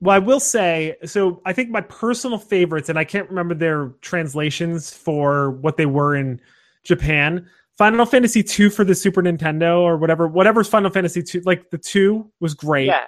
[0.00, 3.88] Well, I will say, so I think my personal favorites, and I can't remember their
[4.02, 6.40] translations for what they were in
[6.82, 7.48] Japan.
[7.78, 11.78] Final Fantasy two for the Super Nintendo or whatever, whatever's Final Fantasy two, like the
[11.78, 12.86] two was great.
[12.86, 13.04] Yeah,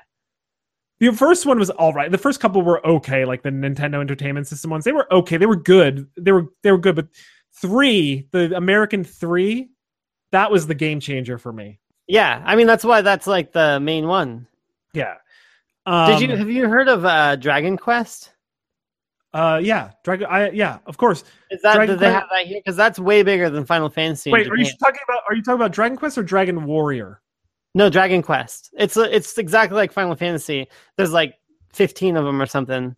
[1.00, 2.10] The first one was all right.
[2.10, 4.84] The first couple were okay, like the Nintendo Entertainment System ones.
[4.84, 5.36] They were okay.
[5.36, 6.08] They were good.
[6.16, 6.96] They were they were good.
[6.96, 7.08] But
[7.60, 9.68] three, the American three,
[10.36, 11.78] that was the game changer for me.
[12.06, 12.42] yeah.
[12.44, 14.46] I mean that's why that's like the main one.
[14.92, 15.14] Yeah.
[15.86, 18.32] Did Um, you have you heard of uh, Dragon Quest?
[19.32, 19.90] Uh, yeah.
[20.04, 20.26] Dragon.
[20.30, 20.78] I yeah.
[20.86, 21.24] Of course.
[21.50, 22.58] Is that Dragon do they Quest- have that here?
[22.64, 24.30] Because that's way bigger than Final Fantasy.
[24.30, 25.22] Wait, are you talking about?
[25.28, 27.20] Are you talking about Dragon Quest or Dragon Warrior?
[27.74, 28.70] No, Dragon Quest.
[28.78, 30.68] It's it's exactly like Final Fantasy.
[30.96, 31.34] There's like
[31.72, 32.96] fifteen of them or something.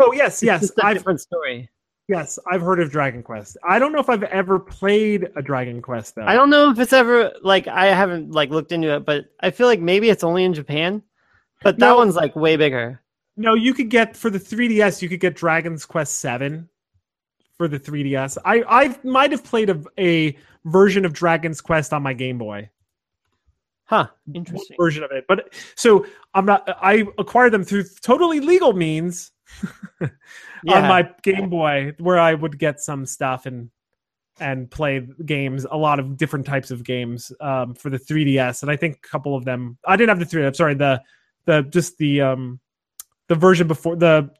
[0.00, 0.70] Oh yes, yes.
[0.82, 1.70] I've different story.
[2.08, 3.56] Yes, I've heard of Dragon Quest.
[3.66, 6.24] I don't know if I've ever played a Dragon Quest though.
[6.26, 9.50] I don't know if it's ever like I haven't like looked into it, but I
[9.50, 11.02] feel like maybe it's only in Japan.
[11.62, 11.96] But that No.
[11.96, 13.00] one's like way bigger.
[13.36, 15.02] No, you could get for the 3DS.
[15.02, 16.68] You could get Dragon's Quest Seven
[17.56, 18.38] for the 3DS.
[18.44, 22.70] I I might have played a, a version of Dragon's Quest on my Game Boy.
[23.84, 24.08] Huh.
[24.26, 24.76] One Interesting.
[24.78, 26.68] version of it, but so I'm not.
[26.82, 29.30] I acquired them through totally legal means
[30.00, 30.10] on
[30.66, 33.70] my Game Boy, where I would get some stuff and
[34.38, 38.70] and play games, a lot of different types of games um, for the 3DS, and
[38.70, 39.78] I think a couple of them.
[39.86, 40.46] I didn't have the 3DS.
[40.46, 41.02] I'm sorry, the
[41.46, 42.60] the just the um
[43.28, 44.30] the version before the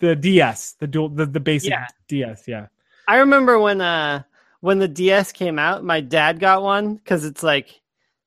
[0.00, 1.86] the DS, the dual the the basic Yeah.
[2.08, 2.46] DS.
[2.46, 2.66] Yeah.
[3.08, 4.22] I remember when uh
[4.60, 7.80] when the DS came out, my dad got one because it's like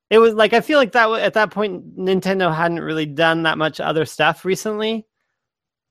[0.10, 3.58] it was like I feel like that at that point Nintendo hadn't really done that
[3.58, 5.06] much other stuff recently,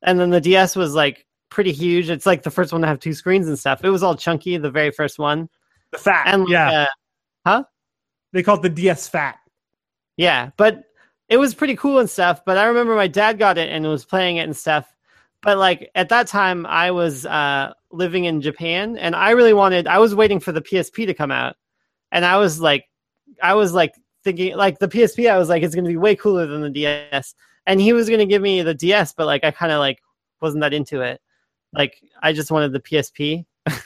[0.03, 2.11] and then the DS was like pretty huge.
[2.11, 3.85] It's like the first one to have two screens and stuff.
[3.85, 5.49] It was all chunky, the very first one,
[5.93, 6.27] The fat.
[6.27, 6.71] and like, yeah.
[6.83, 6.87] uh,
[7.47, 7.65] huh?
[8.33, 9.39] they call it the DS Fat.
[10.17, 10.83] Yeah, but
[11.29, 12.45] it was pretty cool and stuff.
[12.45, 14.87] But I remember my dad got it and was playing it and stuff.
[15.43, 19.87] But like at that time, I was uh, living in Japan, and I really wanted.
[19.87, 21.57] I was waiting for the PSP to come out,
[22.11, 22.85] and I was like,
[23.43, 23.93] I was like
[24.25, 25.31] thinking, like the PSP.
[25.31, 27.35] I was like, it's going to be way cooler than the DS.
[27.69, 30.01] And he was going to give me the DS, but like I kind of like
[30.41, 31.21] wasn't that into it.
[31.73, 33.45] Like I just wanted the PSP.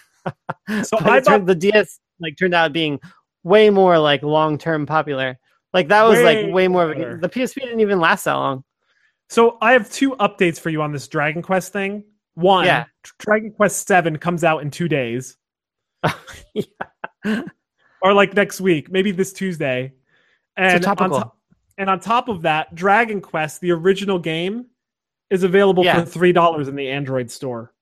[0.84, 3.00] So I turned, the DS like turned out being
[3.42, 5.36] way more like long term popular.
[5.74, 6.92] Like that was Way like way more.
[6.92, 8.62] Of a, the PSP didn't even last that long.
[9.28, 12.04] So I have two updates for you on this Dragon Quest thing.
[12.34, 12.84] One, Yeah.
[13.18, 15.36] Dragon Quest Seven comes out in two days,
[16.54, 17.42] Yeah.
[18.00, 19.92] or like next week, maybe this Tuesday.
[20.56, 21.20] And on, topical.
[21.20, 21.32] to-
[21.78, 24.66] and on top of that, Dragon Quest, the original game,
[25.30, 26.00] is available Yeah.
[26.00, 27.72] for three dollars in the Android store.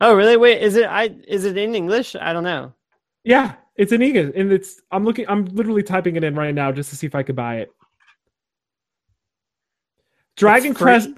[0.00, 0.36] Oh really?
[0.36, 0.86] Wait, is it?
[0.86, 2.16] I is it in English?
[2.16, 2.72] I don't know.
[3.24, 4.80] Yeah, it's in English, and it's.
[4.90, 5.26] I'm looking.
[5.28, 7.70] I'm literally typing it in right now just to see if I could buy it.
[10.36, 10.74] Dragon?
[10.74, 11.10] Quest,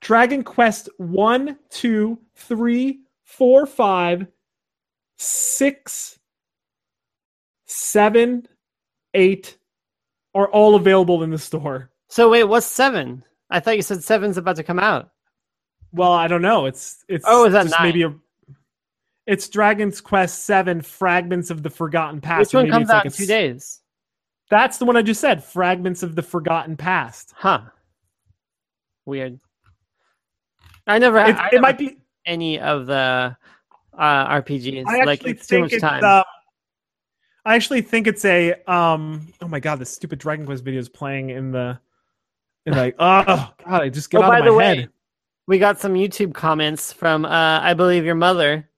[0.00, 4.26] Dragon Quest one, two, three, four, five,
[5.18, 6.18] six,
[7.66, 8.46] seven,
[9.12, 9.58] eight
[10.34, 11.90] are all available in the store.
[12.08, 13.24] So wait, what's seven?
[13.50, 15.10] I thought you said seven's about to come out.
[15.92, 16.66] Well, I don't know.
[16.66, 17.74] It's it's Oh, is that nine?
[17.82, 18.14] maybe a.
[19.26, 22.52] It's Dragon's Quest Seven: Fragments of the Forgotten Past.
[22.52, 23.80] Which one comes like out in two days?
[24.50, 25.42] That's the one I just said.
[25.42, 27.32] Fragments of the Forgotten Past.
[27.36, 27.62] Huh.
[29.06, 29.40] Weird.
[30.86, 31.18] I never.
[31.18, 31.96] It, I it never might be.
[32.26, 33.36] any of the
[33.96, 34.84] uh, RPGs.
[34.86, 35.80] I actually like it's too think much it's.
[35.80, 36.02] time.
[37.44, 38.54] I actually think it's a.
[38.66, 39.32] Um.
[39.40, 41.78] Oh my god, this stupid Dragon Quest video is playing in the.
[42.66, 43.14] In like, oh
[43.64, 44.88] god, I just get Oh, out by of the my way, head.
[45.46, 48.68] we got some YouTube comments from uh, I believe your mother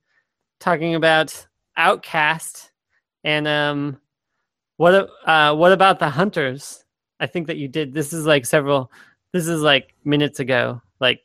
[0.59, 1.47] talking about
[1.77, 2.71] Outcast
[3.25, 4.01] and um
[4.79, 6.83] what uh what about the hunters?
[7.21, 7.93] I think that you did.
[7.95, 8.91] This is like several.
[9.33, 10.81] This is like minutes ago.
[11.01, 11.21] Like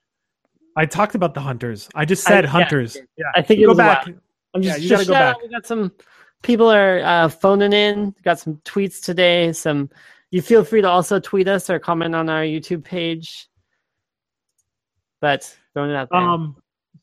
[0.75, 1.89] I talked about the hunters.
[1.95, 2.97] I just said yeah, hunters.
[3.17, 4.07] Yeah, I think it go was a back.
[4.53, 5.43] I'm Yeah, you just gotta go shout out, back.
[5.43, 5.91] We got some
[6.41, 8.15] people are uh, phoning in.
[8.23, 9.53] Got some tweets today.
[9.53, 9.89] Some.
[10.31, 13.47] You feel free to also tweet us or comment on our YouTube page.
[15.19, 16.19] But throwing it out there.
[16.19, 16.55] Um.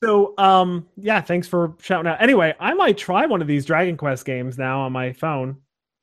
[0.02, 2.22] So, um, yeah, thanks for shouting out.
[2.22, 5.56] Anyway, I might try one of these Dragon Quest games now on my phone.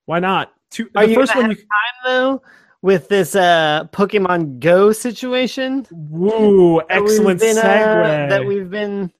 [0.05, 0.51] Why not?
[0.69, 1.49] Two, Are the you first one.
[1.49, 1.65] You, time
[2.03, 2.41] though
[2.81, 5.87] with this uh Pokemon Go situation?
[5.91, 6.81] woo!
[6.89, 8.29] that Excellent been, uh, segue.
[8.29, 9.11] that we've been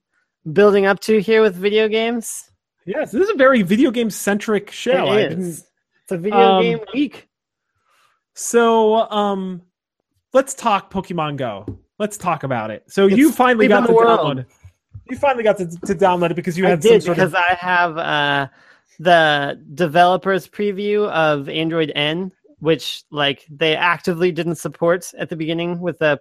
[0.52, 2.45] building up to here with video games.
[2.86, 5.08] Yes, this is a very video game centric show.
[5.08, 5.66] I it is.
[6.04, 7.28] It's a video Um, game week.
[8.34, 9.62] So, um,
[10.32, 11.66] let's talk Pokemon Go.
[11.98, 12.84] Let's talk about it.
[12.88, 14.20] So you finally got to the world.
[14.20, 14.46] download.
[15.08, 17.32] You finally got to, to download it because you I had did some sort because
[17.32, 17.40] of.
[17.48, 18.48] I have uh
[18.98, 25.80] the developers preview of Android N, which like they actively didn't support at the beginning
[25.80, 26.20] with the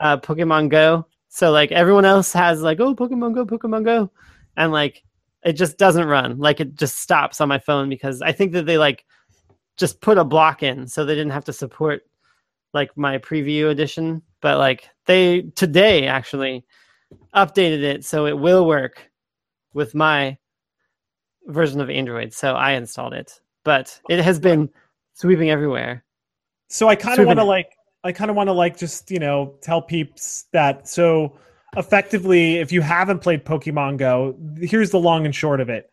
[0.00, 1.06] uh, Pokemon Go.
[1.28, 4.10] So like everyone else has like oh Pokemon Go, Pokemon Go,
[4.56, 5.04] and like
[5.44, 6.38] it just doesn't run.
[6.38, 9.04] Like it just stops on my phone because I think that they like
[9.76, 12.02] just put a block in so they didn't have to support
[12.72, 14.22] like my preview edition.
[14.40, 16.64] But like they today actually
[17.34, 19.10] updated it so it will work
[19.74, 20.38] with my
[21.46, 22.32] version of Android.
[22.32, 24.70] So I installed it, but it has been
[25.12, 26.04] sweeping everywhere.
[26.68, 29.18] So I kind of want to like, I kind of want to like just you
[29.18, 31.36] know tell peeps that so
[31.76, 35.90] effectively, if you haven't played Pokemon Go, here's the long and short of it.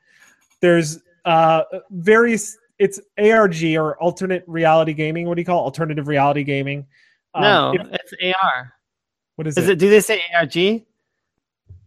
[0.61, 2.57] There's uh various.
[2.79, 5.27] It's ARG or alternate reality gaming.
[5.27, 5.65] What do you call it?
[5.65, 6.87] alternative reality gaming?
[7.33, 8.73] Um, no, if- it's AR.
[9.35, 9.73] What is, Is it?
[9.73, 9.79] it?
[9.79, 10.83] Do they say ARG?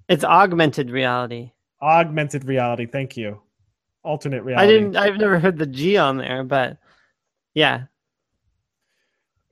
[0.08, 1.52] It's augmented reality.
[1.82, 2.86] Augmented reality.
[2.86, 3.40] Thank you.
[4.02, 4.66] Alternate reality.
[4.66, 4.96] I didn't.
[4.96, 6.78] I've never heard the G on there, but
[7.54, 7.84] yeah.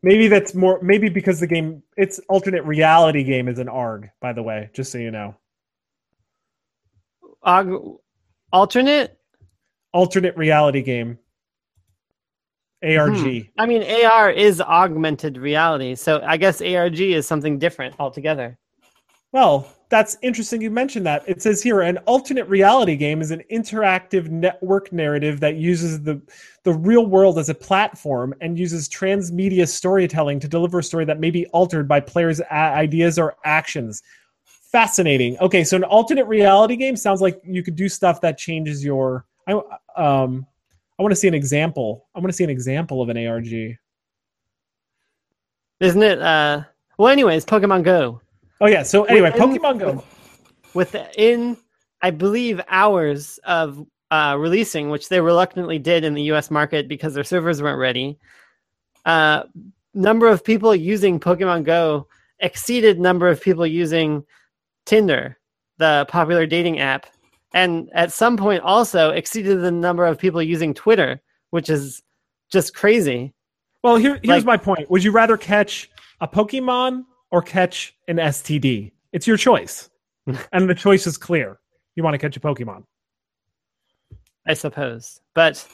[0.02, 0.80] Maybe that's more.
[0.82, 4.10] Maybe because the game, its alternate reality game is an ARG.
[4.20, 5.36] By the way, just so you know,
[7.42, 7.80] ARG,
[8.52, 9.18] alternate.
[9.92, 11.18] alternate reality game.
[12.84, 13.16] ARG.
[13.16, 13.38] Hmm.
[13.58, 18.58] I mean, AR is augmented reality, so I guess ARG is something different altogether.
[19.30, 21.22] Well, that's interesting you mentioned that.
[21.28, 26.18] It says here an alternate reality game is an interactive network narrative that uses the
[26.62, 31.20] the real world as a platform and uses transmedia storytelling to deliver a story that
[31.20, 34.02] may be altered by players' ideas or actions.
[34.46, 35.36] Fascinating.
[35.40, 39.26] Okay, so an alternate reality game sounds like you could do stuff that changes your
[39.46, 39.52] I
[39.94, 40.46] um
[40.98, 42.08] I want to see an example.
[42.14, 43.76] I want to see an example of an ARG.
[45.80, 46.18] Isn't it?
[46.18, 46.62] Uh,
[46.96, 48.22] well, anyways, Pokemon Go.
[48.62, 50.04] Oh yeah, so anyway, Within- Pokemon Go.
[50.72, 51.56] Within,
[52.00, 56.48] I believe, hours of uh, releasing, which they reluctantly did in the U.S.
[56.48, 58.18] market because their servers weren't ready,
[59.04, 59.42] uh,
[59.94, 62.06] number of people using Pokemon Go
[62.38, 64.24] exceeded number of people using
[64.86, 65.38] Tinder,
[65.78, 67.06] the popular dating app,
[67.54, 72.00] and at some point also exceeded the number of people using Twitter, which is
[72.50, 73.34] just crazy.
[73.82, 74.88] Well, here, here's Like- my point.
[74.88, 75.90] Would you rather catch
[76.20, 78.92] a Pokemon or catch an STD?
[79.12, 79.90] It's your choice.
[80.52, 81.58] and the choice is clear.
[81.96, 82.84] You want to catch a Pokemon.
[84.46, 85.20] I suppose.
[85.34, 85.66] But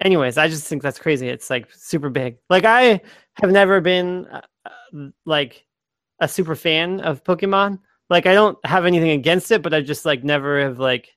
[0.00, 1.28] anyways, I just think that's crazy.
[1.28, 2.36] It's like super big.
[2.50, 3.00] Like I
[3.34, 5.64] have never been uh, like
[6.20, 7.78] a super fan of Pokemon.
[8.10, 11.14] Like I don't have anything against it, but I just like never have like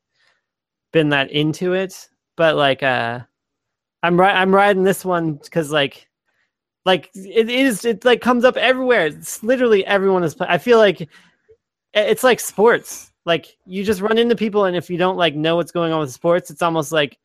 [0.92, 2.10] been that into it.
[2.38, 3.20] But like uh
[4.04, 6.08] I'm ri- I'm riding this one cuz like
[6.86, 9.08] like it is it like comes up everywhere.
[9.08, 10.52] It's literally everyone is playing.
[10.52, 11.08] I feel like
[11.94, 13.12] it's like sports.
[13.26, 16.00] Like you just run into people and if you don't like know what's going on
[16.00, 17.20] with sports it's almost like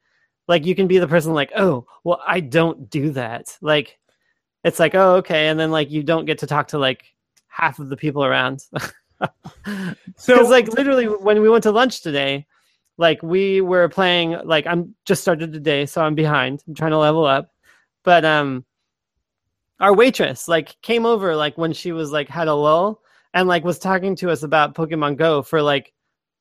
[0.46, 3.56] like you can be the person like oh well i don't do that.
[3.62, 3.98] Like
[4.62, 5.48] it's like oh okay.
[5.48, 7.04] And then like you don't get to talk to like
[7.48, 8.62] half of the people around.
[10.18, 12.46] So, like literally when we went to lunch today
[12.98, 16.62] like we were playing like i'm just started today so i'm behind.
[16.66, 17.50] I'm trying to level up.
[18.04, 18.64] But um
[19.80, 23.02] our waitress like came over like when she was like had a lull
[23.34, 25.92] and like was talking to us about pokemon go for like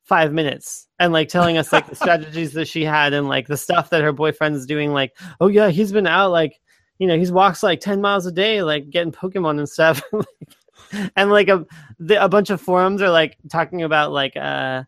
[0.03, 3.57] five minutes and like telling us like the strategies that she had and like the
[3.57, 6.59] stuff that her boyfriend's doing like oh yeah he's been out like
[6.99, 10.01] you know he's walks like 10 miles a day like getting pokemon and stuff.
[11.15, 11.65] And like a
[11.99, 14.83] the, a bunch of forums are like talking about like uh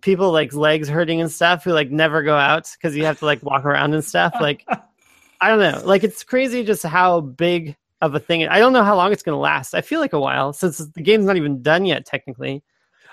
[0.00, 3.24] people like legs hurting and stuff who like never go out because you have to
[3.24, 4.66] like walk around and stuff like
[5.40, 8.84] i don't know like it's crazy just how big of a thing i don't know
[8.84, 11.36] how long it's going to last i feel like a while since the game's not
[11.36, 12.62] even done yet technically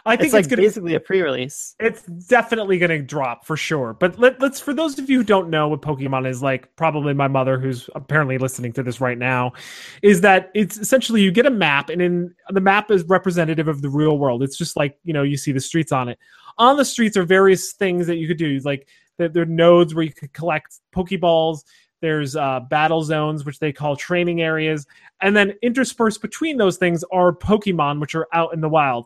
[0.06, 3.56] I think it's like it's, gonna basically a pre-release it's definitely going to drop for
[3.56, 3.94] sure.
[3.94, 7.14] But let, let's for those of you who don't know what Pokemon is like, probably
[7.14, 9.54] my mother who's apparently listening to this right now,
[10.02, 13.82] is that it's essentially you get a map and in the map is representative of
[13.82, 14.44] the real world.
[14.44, 16.20] It's just like, you know, you see the streets on it.
[16.58, 19.96] On the streets are various things that you could do, like there there are nodes
[19.96, 21.64] where you could collect Pokeballs.
[22.04, 24.86] There's uh, battle zones, which they call training areas.
[25.22, 29.06] And then interspersed between those things are Pokemon, which are out in the wild.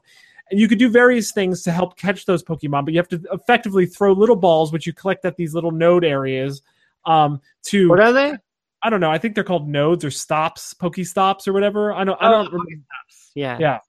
[0.49, 3.21] And you could do various things to help catch those Pokemon, but you have to
[3.31, 6.63] effectively throw little balls, which you collect at these little node areas.
[7.05, 8.33] Um, to what are they
[8.81, 9.11] I don't know.
[9.11, 11.93] I think they're called nodes or stops, Pokestops or whatever.
[11.93, 12.17] I don't.
[12.19, 12.49] I don't.
[12.51, 12.65] Oh,
[13.35, 13.79] yeah Yeah.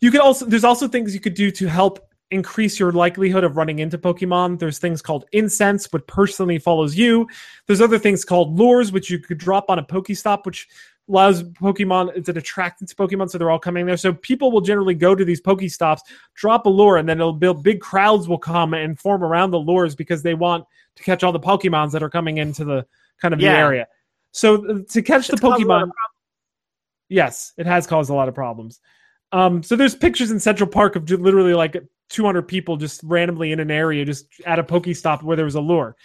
[0.00, 3.56] You could also there's also things you could do to help increase your likelihood of
[3.56, 4.58] running into Pokemon.
[4.58, 7.28] There's things called incense, which personally follows you.
[7.66, 10.68] There's other things called lures, which you could drop on a Pokestop, which
[11.08, 12.16] allows Pokemon.
[12.16, 13.96] It's an attractant to Pokemon, so they're all coming there.
[13.96, 16.00] So people will generally go to these Pokestops,
[16.34, 19.60] drop a lure, and then it'll build big crowds will come and form around the
[19.60, 20.64] lures because they want
[20.96, 22.86] to catch all the Pokemons that are coming into the
[23.20, 23.86] kind of the area.
[24.32, 25.92] So uh, to catch It's the caused a lot of Pokemon,
[27.08, 28.80] yes, it has caused a lot of problems.
[29.32, 31.76] Um, so there's pictures in Central Park of literally like
[32.12, 35.60] 200 people just randomly in an area, just at a Pokestop where there was a
[35.60, 35.96] lure.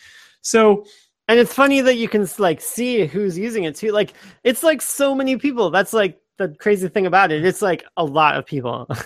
[0.41, 0.85] So
[1.27, 3.91] And it's funny that you can like see who's using it too.
[3.91, 5.69] Like it's like so many people.
[5.69, 7.45] That's like the crazy thing about it.
[7.45, 8.87] It's like a lot of people.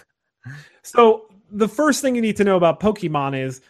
[0.84, 3.62] So the first thing you need to know about Pokemon is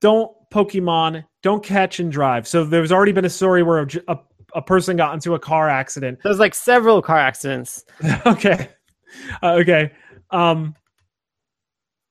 [0.00, 2.46] don't Pokemon, don't catch and drive.
[2.46, 4.18] So there's already been a story where a, a,
[4.54, 6.20] a person got into a car accident.
[6.22, 7.84] There's like several car accidents.
[8.26, 8.68] okay.
[9.42, 9.92] Uh, okay.
[10.30, 10.74] Um,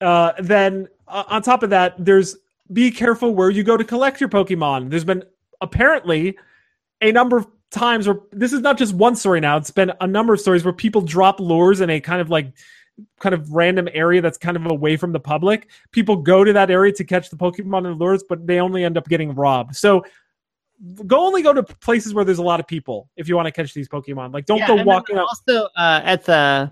[0.04, 2.36] uh, then uh, on top of that, there's
[2.72, 4.90] be careful where you go to collect your Pokemon.
[4.90, 5.24] There's been
[5.62, 6.38] apparently
[7.02, 9.58] a number of times where this is not just one story now.
[9.58, 12.54] It's been a number of stories where people drop lures in a kind of like
[13.20, 15.70] kind of random area that's kind of away from the public.
[15.92, 18.98] People go to that area to catch the Pokemon and lures, but they only end
[18.98, 19.76] up getting robbed.
[19.76, 20.06] So
[21.06, 23.52] go only go to places where there's a lot of people if you want to
[23.52, 24.34] catch these Pokemon.
[24.34, 25.28] Like don't Yeah, go walking up.
[25.28, 26.72] Also, uh, at the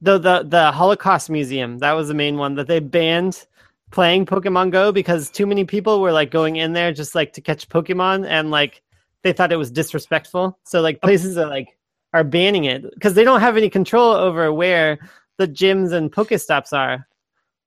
[0.00, 3.46] the the the Holocaust Museum, that was the main one that they banned
[3.90, 7.40] playing Pokemon Go because too many people were like going in there just like to
[7.40, 8.82] catch Pokemon and like
[9.22, 10.58] they thought it was disrespectful.
[10.64, 11.76] So like places are like
[12.12, 14.98] are banning it because they don't have any control over where
[15.36, 17.06] the gyms and Pokestops are.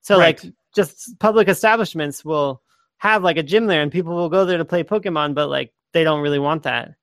[0.01, 0.41] So Right.
[0.43, 2.61] like just public establishments will
[2.97, 5.73] have like a gym there and people will go there to play Pokemon, but like
[5.91, 6.95] they don't really want that.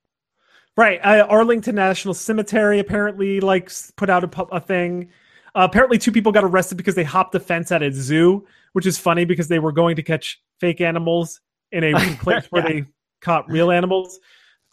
[0.77, 0.99] Right.
[1.03, 5.09] Uh, Arlington National Cemetery apparently like put out a, a thing.
[5.55, 8.85] Uh, apparently, two people got arrested because they hopped the fence at a zoo, which
[8.85, 11.41] is funny because they were going to catch fake animals
[11.71, 12.81] in a place where Yeah.
[12.81, 12.85] they
[13.21, 14.19] caught real animals.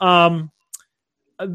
[0.01, 0.51] Um,
[1.39, 1.49] uh,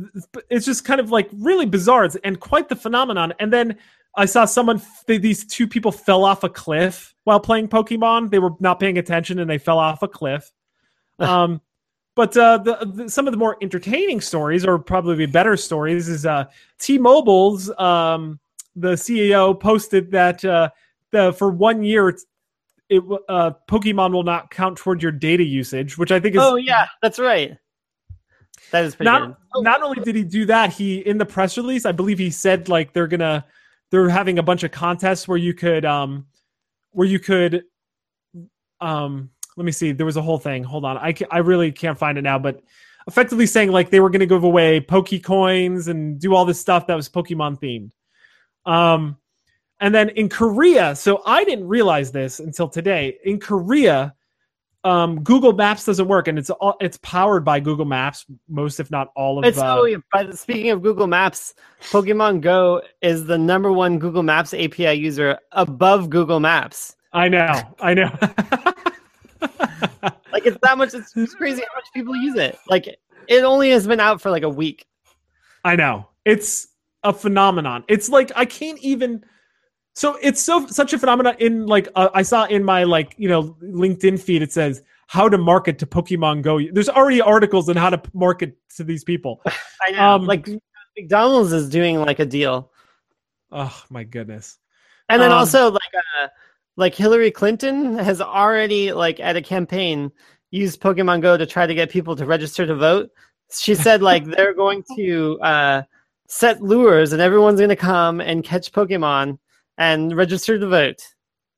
[0.49, 3.33] it's just kind of like really bizarre It's- and quite the phenomenon.
[3.39, 3.77] And then
[4.15, 8.29] I saw someone, they, these two people fell off a cliff while playing Pokemon.
[8.29, 10.51] They were not paying attention and they fell off a cliff.
[11.19, 11.61] Um,
[12.15, 16.25] but uh, the, the, some of the more entertaining stories, or probably better stories, is
[16.25, 16.45] uh,
[16.79, 18.39] T-Mobile's um,
[18.75, 20.69] the CEO posted that uh,
[21.11, 22.25] the for one year it's,
[22.89, 26.41] it w- uh, Pokemon will not count toward your data usage, which I think is
[26.43, 27.57] Oh yeah, that's right.
[28.71, 29.35] That is pretty not good.
[29.55, 32.29] Oh, not only did he do that, he in the press release, I believe he
[32.29, 33.45] said like they're gonna
[33.91, 36.25] they're having a bunch of contests where you could um
[36.91, 37.63] where you could
[38.79, 41.97] um let me see there was a whole thing hold on i i really can't
[41.97, 42.61] find it now but
[43.07, 46.59] effectively saying like they were going to give away poke coins and do all this
[46.59, 47.91] stuff that was pokemon themed
[48.65, 49.17] um
[49.79, 54.13] and then in korea so i didn't realize this until today in korea
[54.83, 58.89] um google maps doesn't work and it's all it's powered by google maps most if
[58.91, 61.53] not all of It's uh, oh, yeah, by speaking of Google Maps,
[61.91, 66.95] Pokemon Go is the number one Google Maps API user above Google Maps.
[67.13, 68.09] i know i know
[70.31, 70.93] Like it's that much.
[70.93, 72.57] It's, it's crazy how much people use it.
[72.67, 74.85] Like it only has been out for like a week.
[75.63, 76.07] I know.
[76.25, 76.67] It's
[77.03, 77.83] a phenomenon.
[77.87, 79.23] It's like I can't even
[79.93, 83.27] so it's so such a phenomenon in like uh, I saw in my like, you
[83.27, 86.59] know, LinkedIn feed it says how to market to Pokemon Go.
[86.71, 89.41] There's already articles on how to market to these people.
[89.87, 90.15] I know.
[90.15, 90.47] Um, like
[90.97, 92.71] McDonald's is doing like a deal,
[93.51, 94.57] Oh my goodness.
[95.09, 95.81] and then Um, also like
[96.21, 96.27] uh,
[96.77, 100.11] like Hillary Clinton has already like at a campaign
[100.51, 103.09] used Pokemon Go to try to get people to register to vote.
[103.51, 105.81] She said like they're going to uh,
[106.31, 109.37] set lures and everyone's going to come and catch Pokemon
[109.77, 111.01] and register to vote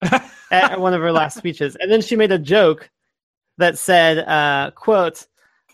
[0.51, 1.77] at one of her last speeches.
[1.79, 2.89] And then she made a joke
[3.59, 5.27] that said, uh, "quote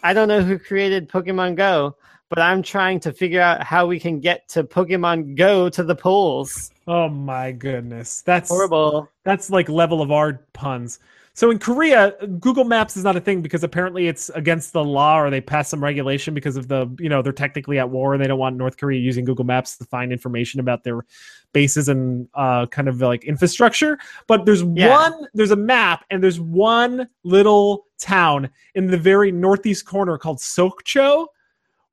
[0.03, 1.95] I don't know who created Pokemon Go."
[2.27, 5.95] But I'm trying to figure out how we can get to Pokemon Go to the
[5.95, 6.69] polls.
[6.85, 8.21] Oh my goodness.
[8.21, 9.09] That's Horrible.
[9.23, 10.99] That's like level of our puns.
[11.39, 15.17] So in Korea, Google Maps is not a thing because apparently it's against the law
[15.21, 18.21] or they passed some regulation because of the, you know, they're technically at war and
[18.21, 21.05] they don't want North Korea using Google Maps to find information about their
[21.53, 23.97] bases and uh, kind of like infrastructure.
[24.27, 24.89] But there's Yeah.
[24.89, 30.39] one, there's a map and there's one little town in the very northeast corner called
[30.39, 31.27] Sokcho,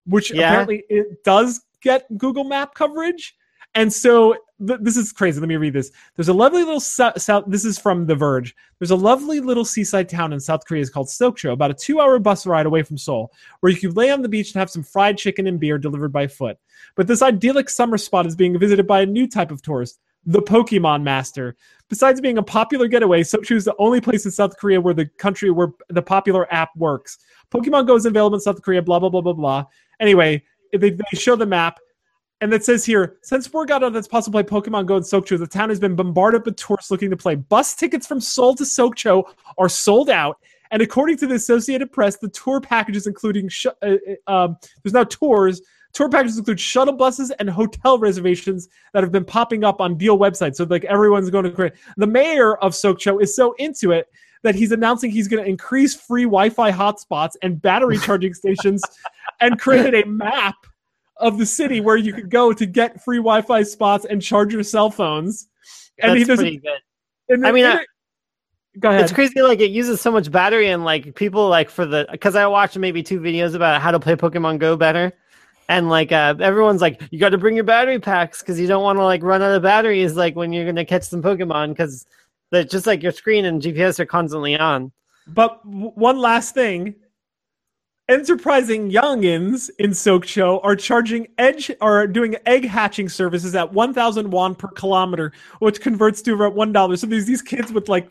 [0.07, 0.47] which Yeah.
[0.49, 3.37] apparently it does get Google Map coverage.
[3.77, 4.35] And so
[4.67, 5.39] th- this is crazy.
[5.39, 5.93] Let me read this.
[6.17, 7.45] There's a lovely little sou- south.
[7.47, 8.57] This is from The Verge.
[8.79, 10.87] There's a lovely little seaside town in South Korea.
[10.87, 14.23] Called Sokcho, about a two-hour bus ride away from Seoul, where you could lay on
[14.23, 16.59] the beach and have some fried chicken and beer delivered by foot.
[16.95, 20.43] But this idyllic summer spot is being visited by a new type of tourist, the
[20.43, 21.55] Pokemon Master.
[21.91, 25.07] Besides being a popular getaway, Sokcho is the only place in South Korea where the
[25.19, 27.19] country where the popular app works.
[27.53, 28.81] Pokemon Go is available in South Korea.
[28.81, 29.65] Blah blah blah blah blah.
[30.01, 31.79] Anyway, they, they show the map.
[32.41, 34.97] And it says here, since word got out that it's possible to play Pokemon Go
[34.97, 37.35] in Sokcho, the town has been bombarded with tourists looking to play.
[37.35, 39.25] Bus tickets from Seoul to Sokcho
[39.57, 40.39] are sold out.
[40.71, 43.95] And according to the Associated Press, the tour packages including sh- uh,
[44.27, 45.63] uh, um, there's now tours.
[45.95, 50.19] Tour packages include shuttle buses and hotel reservations that have been popping up on deal
[50.19, 50.57] websites.
[50.57, 51.73] So like everyone's going to create.
[51.97, 54.09] The mayor of Sokcho is so into it
[54.43, 58.83] that he's announcing he's going to increase free Wi-Fi hotspots and battery charging stations,
[59.41, 60.55] and created a map
[61.19, 64.63] of the city where you could go to get free Wi-Fi spots and charge your
[64.63, 65.49] cell phones.
[65.99, 66.45] And That's he doesn't.
[66.45, 66.79] pretty good.
[67.31, 67.85] and I mean, I-
[68.79, 69.03] go ahead.
[69.03, 69.41] It's crazy.
[69.41, 72.77] Like it uses so much battery, and like people like for the because I watched
[72.79, 75.13] maybe two videos about how to play Pokemon Go better,
[75.71, 78.83] and like uh, everyone's like, you got to bring your battery packs because you don't
[78.83, 82.05] want to like run out of batteries like when you're gonna catch some Pokemon because
[82.51, 84.93] that just like your screen and GPS are constantly on.
[85.29, 86.95] But w- one last thing.
[88.09, 94.55] Enterprising youngins in Sokcho are charging edge are doing egg hatching services at 1,000 won
[94.55, 96.97] per kilometer, which converts to about one dollar.
[96.97, 98.09] So there's these kids with like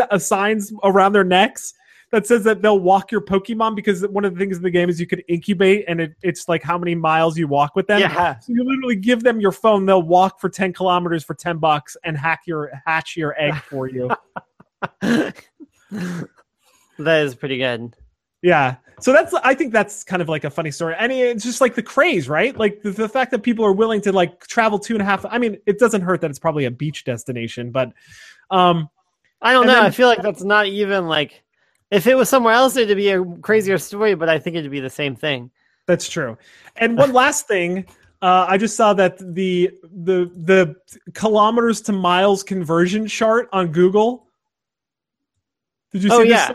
[0.00, 1.74] uh, signs around their necks
[2.12, 4.88] that says that they'll walk your Pokemon because one of the things in the game
[4.88, 7.98] is you could incubate and it, it's like how many miles you walk with them.
[7.98, 8.38] Yeah.
[8.38, 11.96] So you literally give them your phone, they'll walk for 10 kilometers for 10 bucks
[12.04, 14.08] and hack your hatch your egg for you.
[15.00, 15.34] that
[16.98, 17.96] is pretty good.
[18.46, 18.76] Yeah.
[19.00, 20.94] So that's I think that's kind of like a funny story.
[20.98, 22.56] I mean, it's just like the craze, right?
[22.56, 25.26] Like the, the fact that people are willing to like travel two and a half.
[25.26, 27.92] I mean, it doesn't hurt that it's probably a beach destination, but
[28.50, 28.88] um
[29.42, 29.74] I don't know.
[29.74, 31.42] then- I feel like that's not even like
[31.90, 34.14] if it was somewhere else, it'd be a crazier story.
[34.14, 35.50] But I think it'd be the same thing.
[35.86, 36.38] That's true.
[36.76, 37.84] And one last thing,
[38.22, 40.76] uh, I just saw that the the the
[41.14, 44.26] kilometers to miles conversion chart on Google.
[45.92, 46.30] Did you see Oh, this?
[46.30, 46.52] yeah.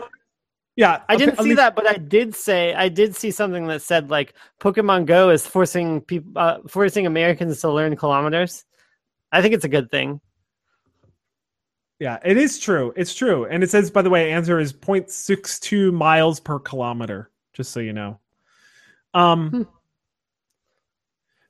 [0.76, 3.82] Yeah, I didn't see least- that, but I did say I did see something that
[3.82, 8.64] said like Pokemon Go is forcing people, uh, forcing Americans to learn kilometers.
[9.30, 10.20] I think it's a good thing.
[11.98, 12.92] Yeah, it is true.
[12.96, 13.44] It's true.
[13.44, 17.92] And it says, by the way, answer is 0.62 miles per kilometer, just so you
[17.92, 18.18] know.
[19.14, 19.62] Um, Hmm.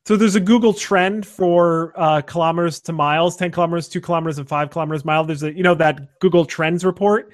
[0.05, 4.49] So there's a Google trend for uh, kilometers to miles, 10 kilometers, 2 kilometers, and
[4.49, 5.25] 5 kilometers mile.
[5.25, 7.33] There's a, you know, that Google Trends report.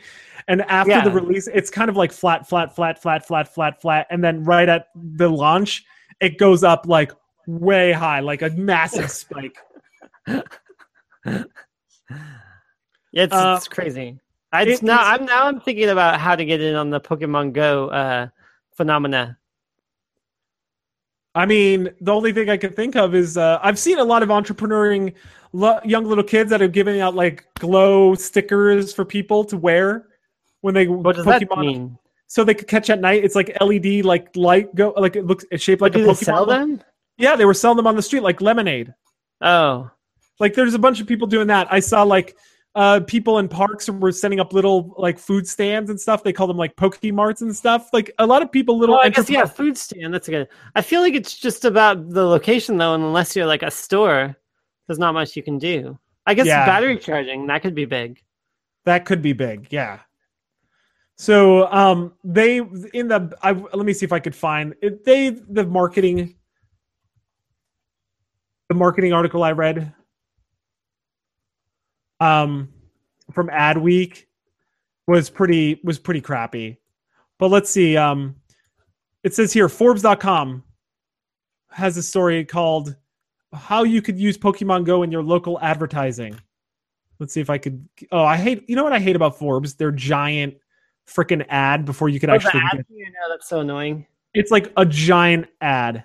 [0.48, 1.04] And after Yeah.
[1.04, 4.06] the release, it's kind of like flat, flat, flat, flat, flat, flat, flat.
[4.10, 5.84] And then right at the launch,
[6.20, 7.12] it goes up like
[7.46, 9.56] way high, like a massive spike.
[13.12, 14.18] It's, Uh, it's crazy.
[14.52, 17.52] I it now I'm now I'm thinking about how to get in on the Pokemon
[17.52, 18.28] Go uh,
[18.74, 19.38] phenomena.
[21.38, 24.22] I mean, the only thing I can think of is uh, I've seen a lot
[24.24, 25.14] of entrepreneuring
[25.52, 30.06] lo- young little kids that are giving out like glow stickers for people to wear
[30.62, 31.96] when they What does that mean?
[32.26, 33.22] so they could catch at night.
[33.24, 36.10] It's like LED like light go like it looks it's shaped like Do a they
[36.10, 36.24] Pokemon.
[36.24, 36.82] sell them?
[37.18, 38.92] Yeah, they were selling them on the street like lemonade.
[39.40, 39.90] Oh,
[40.40, 41.68] Like there's a bunch of people doing that.
[41.72, 42.36] I saw like
[42.78, 46.22] uh people in parks were setting up little like food stands and stuff.
[46.22, 47.88] They call them like Pokemarts and stuff.
[47.92, 50.14] Like a lot of people little well, I guess yeah, food stand.
[50.14, 50.46] That's good.
[50.76, 54.36] I feel like it's just about the location though, and unless you're like a store,
[54.86, 55.98] there's not much you can do.
[56.24, 56.64] I guess Yeah.
[56.64, 58.22] battery charging that could be big.
[58.84, 59.98] That could be big, yeah.
[61.16, 62.58] So um they
[62.94, 66.36] in the I let me see if I could find they the marketing
[68.68, 69.92] the marketing article I read
[72.20, 72.68] um
[73.32, 74.24] from Adweek
[75.06, 76.78] was pretty was pretty crappy.
[77.38, 78.36] But let's see um
[79.22, 80.62] it says here forbes.com
[81.70, 82.96] has a story called
[83.52, 86.38] how you could use Pokemon Go in your local advertising.
[87.18, 87.86] Let's see if I could.
[88.12, 88.68] Oh, I hate.
[88.68, 89.74] You know what I hate about Forbes?
[89.74, 90.54] Their giant
[91.08, 92.60] freaking ad before you could Oh, actually.
[92.60, 94.06] ad Get, you know, that's so annoying.
[94.34, 96.04] it's like a giant ad.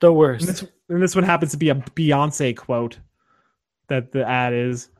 [0.00, 0.64] The worst.
[0.92, 2.98] And this one happens to be a Beyonce quote
[3.88, 4.90] that the ad is.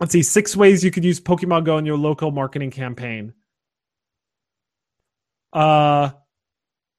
[0.00, 0.22] Let's see.
[0.22, 3.34] Six ways you could use Pokemon Go in your local marketing campaign.
[5.52, 6.10] Uh,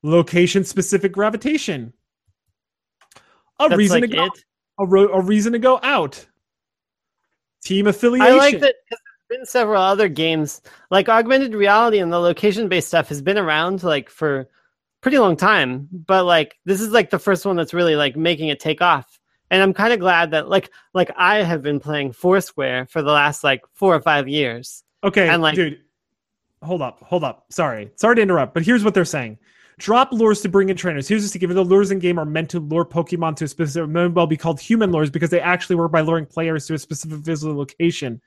[0.03, 1.93] location specific gravitation.
[3.59, 4.29] A That's reason like to go.
[4.79, 6.25] A, ro- a reason to go out.
[7.63, 8.33] Team affiliation.
[8.33, 9.01] I like that there's
[9.39, 10.61] been several other games
[10.91, 14.47] like augmented reality and the location based stuff has been around like for
[15.01, 18.49] pretty long time, but like this is like the first one that's really like making
[18.49, 19.19] it take off.
[19.51, 23.11] And I'm kind of glad that like like I have been playing Foursquare for the
[23.11, 24.83] last like four or five years.
[25.03, 25.79] Okay, And, like- dude,
[26.61, 27.45] hold up, hold up.
[27.49, 29.37] Sorry, sorry to interrupt, but here's what they're saying:
[29.77, 31.07] drop lures to bring in trainers.
[31.07, 33.47] Here's just to give the lures in game are meant to lure Pokemon to a
[33.47, 33.89] specific.
[33.89, 36.77] May well be called human lures because they actually work by luring players to a
[36.77, 38.21] specific physical location.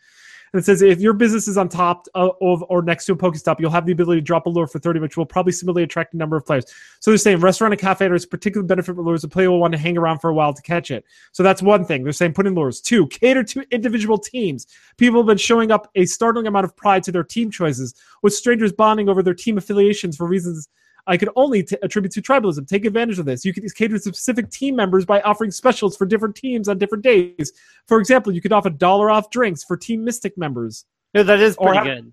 [0.53, 3.59] And it says if your business is on top of, or next to a Pokestop,
[3.59, 6.13] you'll have the ability to drop a lure for 30, which will probably similarly attract
[6.13, 6.67] a number of players.
[7.01, 9.23] So they're saying restaurant and cafe there's particular benefit for lures.
[9.23, 11.05] The player will want to hang around for a while to catch it.
[11.33, 12.03] So that's one thing.
[12.03, 12.81] They're saying put in lures.
[12.81, 14.67] Two, cater to individual teams.
[14.99, 18.35] People have been showing up a startling amount of pride to their team choices, with
[18.35, 20.69] strangers bonding over their team affiliations for reasons
[21.07, 22.67] I could only t- attribute to tribalism.
[22.69, 23.45] Take advantage of this.
[23.45, 27.03] You could cater to specific team members by offering specials for different teams on different
[27.03, 27.53] days.
[27.89, 30.85] For example, you could offer dollar off drinks for Team Mystic members.
[31.15, 32.13] No, that is pretty good.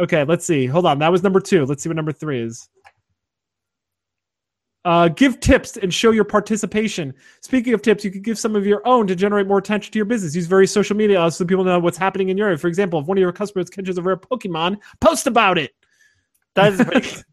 [0.00, 0.66] Okay, let's see.
[0.66, 0.98] Hold on.
[0.98, 1.66] That was number two.
[1.66, 2.68] Let's see what number three is.
[4.84, 7.14] Uh, give tips and show your participation.
[7.40, 9.98] Speaking of tips, you could give some of your own to generate more attention to
[9.98, 10.34] your business.
[10.34, 12.58] Use various social media so people know what's happening in your area.
[12.58, 15.72] For example, if one of your customers catches a rare Pokemon, post about it.
[16.54, 17.08] That is pretty.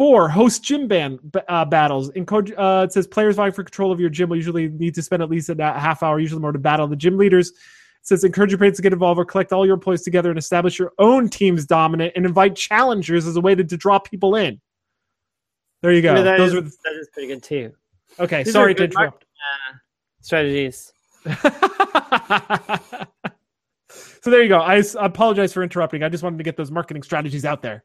[0.00, 2.08] Four, host gym band b- uh, battles.
[2.12, 5.02] Encourage, uh, it says players vying for control of your gym will usually need to
[5.02, 7.52] spend at least a half hour, usually more, to battle the gym leaders.
[8.00, 10.78] says encourage your parents to get involved or collect all your employees together and establish
[10.78, 14.58] your own team's dominant and invite challengers as a way to, to draw people in.
[15.82, 16.12] There you go.
[16.12, 17.70] I mean, that Those is- were the, that is pretty good too.
[18.18, 18.42] okay.
[18.42, 19.24] These sorry to interrupt.
[19.24, 19.74] Uh,
[20.22, 20.94] strategies.
[24.22, 24.60] so there you go.
[24.60, 26.02] I apologize for interrupting.
[26.02, 27.84] I just wanted to get those marketing strategies out there.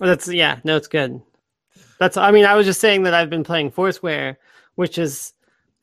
[0.00, 1.20] That's yeah, no, it's good.
[1.98, 4.38] That's I mean, I was just saying that I've been playing Foursquare,
[4.74, 5.32] which is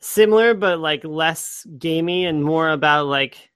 [0.00, 3.50] similar but like less gamey and more about like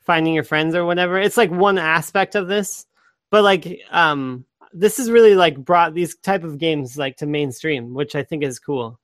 [0.00, 1.18] finding your friends or whatever.
[1.18, 2.86] It's like one aspect of this,
[3.30, 7.94] but like um this has really like brought these type of games like to mainstream,
[7.94, 8.98] which I think is cool.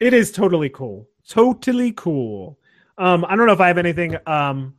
[0.00, 1.08] It is totally cool.
[1.28, 2.58] Totally cool.
[2.98, 4.16] Um, I don't know if I have anything.
[4.26, 4.74] Um,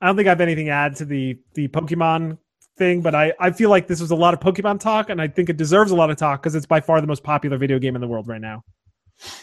[0.00, 2.38] I don't think I have anything to add to the the Pokemon
[2.80, 5.28] thing, but I I feel like this was a lot of Pokemon talk, and I
[5.28, 7.78] think it deserves a lot of talk because it's by far the most popular video
[7.78, 8.64] game in the world right now.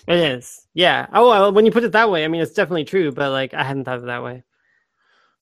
[0.07, 0.67] It is.
[0.73, 1.05] Yeah.
[1.13, 3.53] Oh, well, when you put it that way, I mean, it's definitely true, but like
[3.53, 4.43] I hadn't thought of it that way.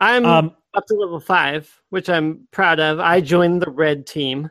[0.02, 3.00] I'm Um, up to level five, which I'm proud of.
[3.00, 4.50] I joined the red team.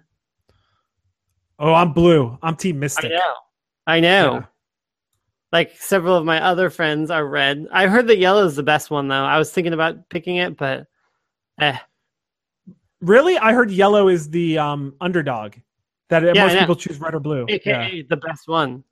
[1.59, 2.37] oh, I'm blue.
[2.43, 3.13] I'm Team Mystic.
[3.13, 3.35] I know.
[3.87, 4.33] I know.
[4.35, 4.45] Yeah.
[5.53, 7.67] Like several of my other friends are red.
[7.71, 9.25] I heard that yellow is the best one though.
[9.25, 10.87] I was thinking about picking it, but
[11.61, 11.77] eh.
[13.05, 15.55] Really, I heard yellow is the um underdog.
[16.09, 17.47] That Yeah, most people choose red or blue.
[17.49, 18.85] AKA the best one.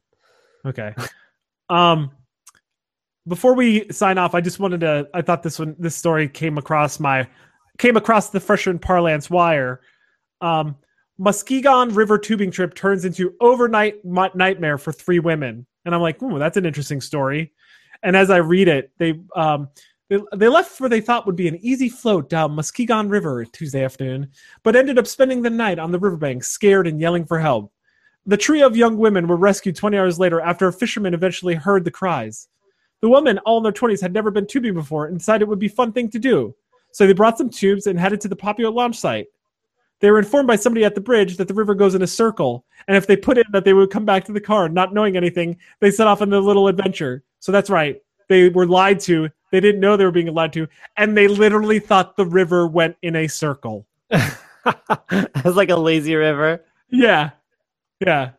[0.64, 0.94] Okay.
[1.68, 2.10] Um
[3.26, 6.58] before we sign off, I just wanted to I thought this one this story came
[6.58, 7.26] across my
[7.78, 9.80] came across the Fresher and Parlance wire.
[10.40, 10.76] Um
[11.18, 15.66] Muskegon River tubing trip turns into overnight nightmare for three women.
[15.84, 17.52] And I'm like, "Ooh, that's an interesting story."
[18.02, 19.68] And as I read it, they um
[20.32, 24.30] they, left where they thought would be an easy float down Muskegon River Tuesday afternoon,
[24.62, 27.72] but ended up spending the night on the riverbank, scared and yelling for help.
[28.26, 31.84] The trio of young women were rescued 20 hours later after a fisherman eventually heard
[31.84, 32.48] the cries.
[33.00, 35.58] The women, all in their 20s, had never been tubing before and decided it would
[35.58, 36.54] be a fun thing to do.
[36.92, 39.26] So they brought some tubes and headed to the popular launch site.
[40.00, 42.64] They were informed by somebody at the bridge that the river goes in a circle,
[42.88, 45.16] and if they put in that they would come back to the car, not knowing
[45.16, 47.22] anything, they set off on their little adventure.
[47.38, 48.02] So that's right.
[48.28, 49.28] They were lied to.
[49.50, 50.66] They didn't know they were being lied to,
[50.96, 53.86] and they literally thought the river went in a circle.
[54.10, 56.64] it's like a lazy river.
[56.90, 57.30] Yeah.
[58.04, 58.30] Yeah.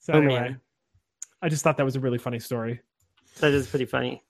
[0.00, 0.56] So Oh, anyway.
[1.42, 2.80] I just thought that was a really funny story.
[3.40, 4.22] That is pretty funny.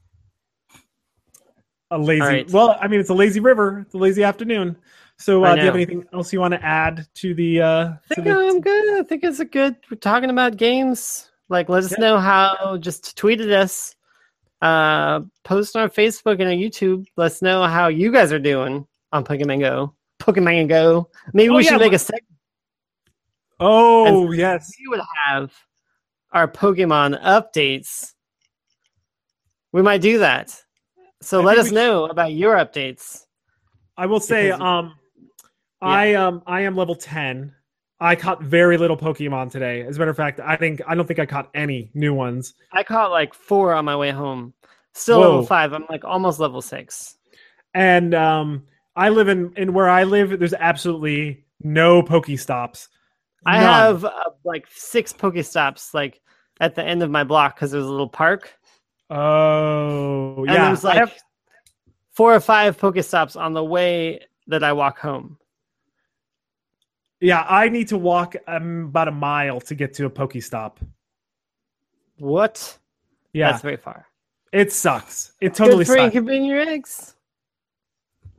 [1.90, 2.20] A lazy.
[2.20, 2.50] All right.
[2.50, 3.80] Well, I mean, it's a lazy river.
[3.80, 4.76] It's a lazy afternoon.
[5.16, 5.80] So, I uh, do you have know.
[5.80, 7.62] anything else you want to add to the?
[7.62, 9.00] Uh, I to think the I'm good.
[9.00, 9.76] I think it's a good.
[9.90, 11.30] We're talking about games.
[11.48, 11.98] Like, let us Yeah.
[11.98, 12.76] know how.
[12.78, 13.96] Just tweet at us.
[14.60, 17.06] Uh, post on Facebook and on YouTube.
[17.16, 19.94] Let us know how you guys are doing on Pokemon Go.
[20.20, 21.08] Pokemon Go.
[21.32, 22.24] Maybe Oh, we yeah, should make a segment.
[23.60, 24.72] oh yes.
[24.80, 25.52] We would have
[26.32, 28.14] our Pokemon updates.
[29.72, 30.60] We might do that.
[31.20, 33.24] So I let us know about your updates.
[33.96, 34.94] I will say, Because- um,
[35.80, 37.54] I um, I am level ten.
[38.00, 39.82] I caught very little Pokemon today.
[39.82, 42.54] As a matter of fact, I think I don't think I caught any new ones.
[42.72, 44.54] I caught like four on my way home.
[44.94, 45.28] Still Whoa.
[45.30, 45.72] level five.
[45.72, 47.16] I'm like almost level six.
[47.74, 48.64] And um,
[48.96, 50.38] I live in in where I live.
[50.38, 52.88] There's absolutely no Pokestops.
[53.46, 54.10] I have uh,
[54.44, 56.20] like six Pokestops like
[56.60, 58.52] at the end of my block because there's a little park.
[59.10, 60.66] Oh And yeah.
[60.66, 61.14] there's I like have-
[62.12, 65.38] four or five Pokestops on the way that I walk home.
[67.20, 70.76] Yeah, I need to walk um, about a mile to get to a Pokestop.
[72.18, 72.78] What?
[73.32, 74.06] Yeah, That's very far.
[74.52, 75.32] it sucks.
[75.40, 76.04] It totally Good for sucks.
[76.14, 77.14] incubating your eggs.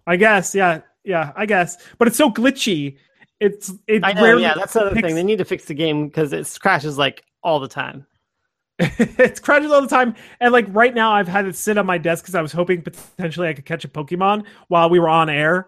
[0.07, 0.55] I guess.
[0.55, 1.77] Yeah, yeah, I guess.
[1.97, 2.97] But it's so glitchy.
[3.39, 4.37] It's it I know.
[4.37, 5.15] Yeah, that's the other picks- thing.
[5.15, 8.05] They need to fix the game because it crashes like all the time.
[8.79, 10.15] it crashes all the time.
[10.41, 12.81] And like right now, I've had it sit on my desk because I was hoping
[12.81, 15.67] potentially I could catch a Pokemon while we were on air,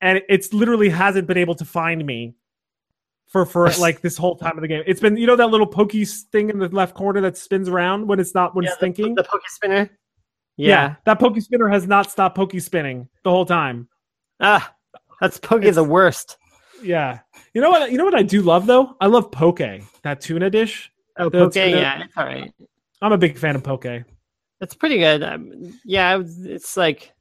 [0.00, 2.34] and it's literally hasn't been able to find me
[3.28, 4.82] for for like this whole time of the game.
[4.86, 8.06] It's been you know that little Pokey thing in the left corner that spins around
[8.08, 9.14] when it's not when Yeah, it's the- thinking.
[9.14, 9.90] The, Poke Spinner.
[10.56, 10.68] yeah.
[10.68, 10.94] Yeah.
[11.04, 13.88] that pokey spinner has not stopped pokey spinning the whole time.
[14.40, 14.74] Ah,
[15.20, 16.36] that's Poke It's- the worst.
[16.82, 17.18] Yeah,
[17.54, 17.90] you know what?
[17.90, 18.96] You know what I do love though.
[19.00, 19.58] I love Poke,
[20.02, 20.90] that tuna dish.
[21.18, 21.56] Oh, That's- Poke.
[21.56, 22.52] Yeah, it's all right.
[23.02, 23.84] I'm a big fan of Poke.
[24.60, 25.22] It's pretty good.
[25.22, 27.12] Um, yeah, it's like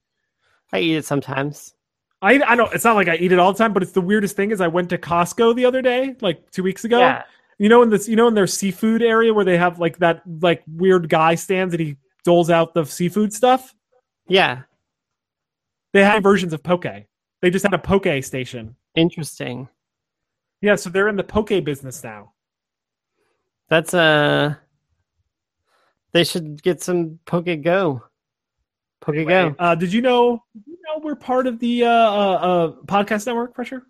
[0.72, 1.74] I eat it sometimes.
[2.22, 2.74] I I don't.
[2.74, 4.62] It's not like I eat it all the time, but it's the weirdest thing is
[4.62, 7.00] I went to Costco the other day, like two weeks ago.
[7.00, 7.24] Yeah.
[7.60, 10.22] You know in this, you know in their seafood area where they have like that
[10.42, 13.74] like weird guy stands and he doles out the seafood stuff.
[14.28, 14.64] Yeah.
[15.94, 16.86] They had versions of Poke.
[17.42, 18.76] They just had a Poke station.
[18.96, 19.70] Interesting.
[20.62, 22.34] Yeah, so they're in the Poke business now.
[23.70, 24.56] That's uh
[26.14, 28.04] they should get some Poke Go.
[29.02, 29.56] Poke go.
[29.60, 30.44] Uh, did you know?
[31.02, 33.84] We're part of the uh, uh, uh, podcast network, Pressure?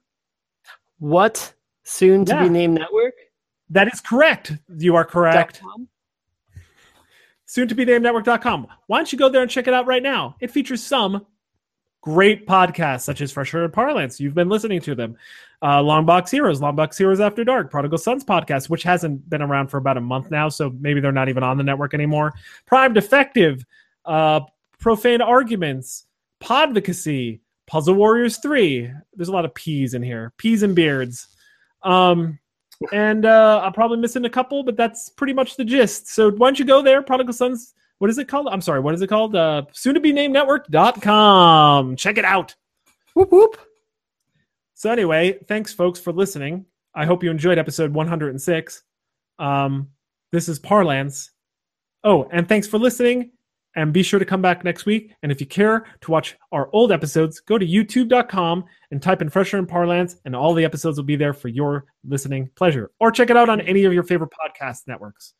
[0.99, 1.53] What?
[1.83, 2.43] Soon to Yeah.
[2.43, 3.13] be named network?
[3.69, 4.53] That is correct.
[4.77, 5.61] You are correct.
[5.61, 5.87] Com?
[7.49, 8.67] soon to be named network.com.
[8.87, 10.35] Why don't you go there and check it out right now?
[10.41, 11.25] It features some
[12.01, 14.19] great podcasts, such as Fresher and Parlance.
[14.19, 15.15] You've been listening to them.
[15.61, 19.41] Uh, Long Box Heroes, Long Box Heroes After Dark, Prodigal Sons podcast, which hasn't been
[19.41, 22.33] around for about a month now, so maybe they're not even on the network anymore.
[22.65, 23.65] Prime Defective,
[24.05, 24.41] uh,
[24.77, 26.05] Profane Arguments,
[26.41, 28.91] Podvocacy, Puzzle Warriors 3.
[29.13, 30.33] There's a lot of peas in here.
[30.37, 31.27] Peas and beards.
[31.83, 32.39] Um,
[32.91, 36.07] and uh, I'm probably missing a couple, but that's pretty much the gist.
[36.07, 37.73] So why don't you go there, Prodigal Sons?
[37.99, 38.47] What is it called?
[38.51, 39.35] I'm sorry, what is it called?
[39.35, 41.95] Uh, soon to be named network.com.
[41.95, 42.55] Check it out.
[43.15, 43.57] Whoop whoop.
[44.75, 46.65] So anyway, thanks folks for listening.
[46.93, 48.83] I hope you enjoyed episode 106.
[49.39, 49.89] Um,
[50.31, 51.31] this is Parlance.
[52.03, 53.31] Oh, and thanks for listening.
[53.77, 55.13] And be sure to come back next week.
[55.21, 59.29] And if you care to watch our old episodes, go to youtube.com and type in
[59.29, 62.89] Fresher and Parlance, and all the episodes will be there for your listening pleasure.
[62.99, 65.35] Or check it out on any of your favorite podcast networks.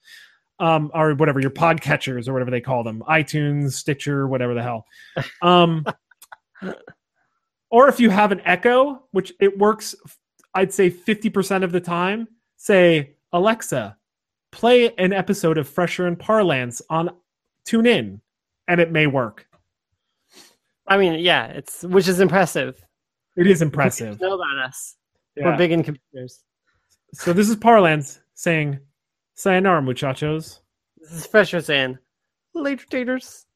[0.59, 4.85] Um, or whatever your podcatchers or whatever they call them, iTunes, Stitcher, whatever the hell.
[5.41, 5.83] Um,
[7.71, 9.95] or if you have an Echo, which it works,
[10.53, 13.97] I'd say 50% of the time, say, Alexa,
[14.51, 17.11] play an episode of Fresher and Parlance on
[17.67, 18.21] TuneIn,
[18.67, 19.47] and it may work.
[20.87, 22.83] I mean, yeah, it's which is impressive.
[23.35, 24.19] It is impressive.
[24.21, 24.95] Know about us.
[25.35, 25.45] Yeah.
[25.45, 26.43] We're big in computers.
[27.13, 28.79] So this is Parlance saying,
[29.35, 30.61] Sayonara, muchachos.
[30.97, 31.97] This is Fresher saying,
[32.53, 33.46] later taters.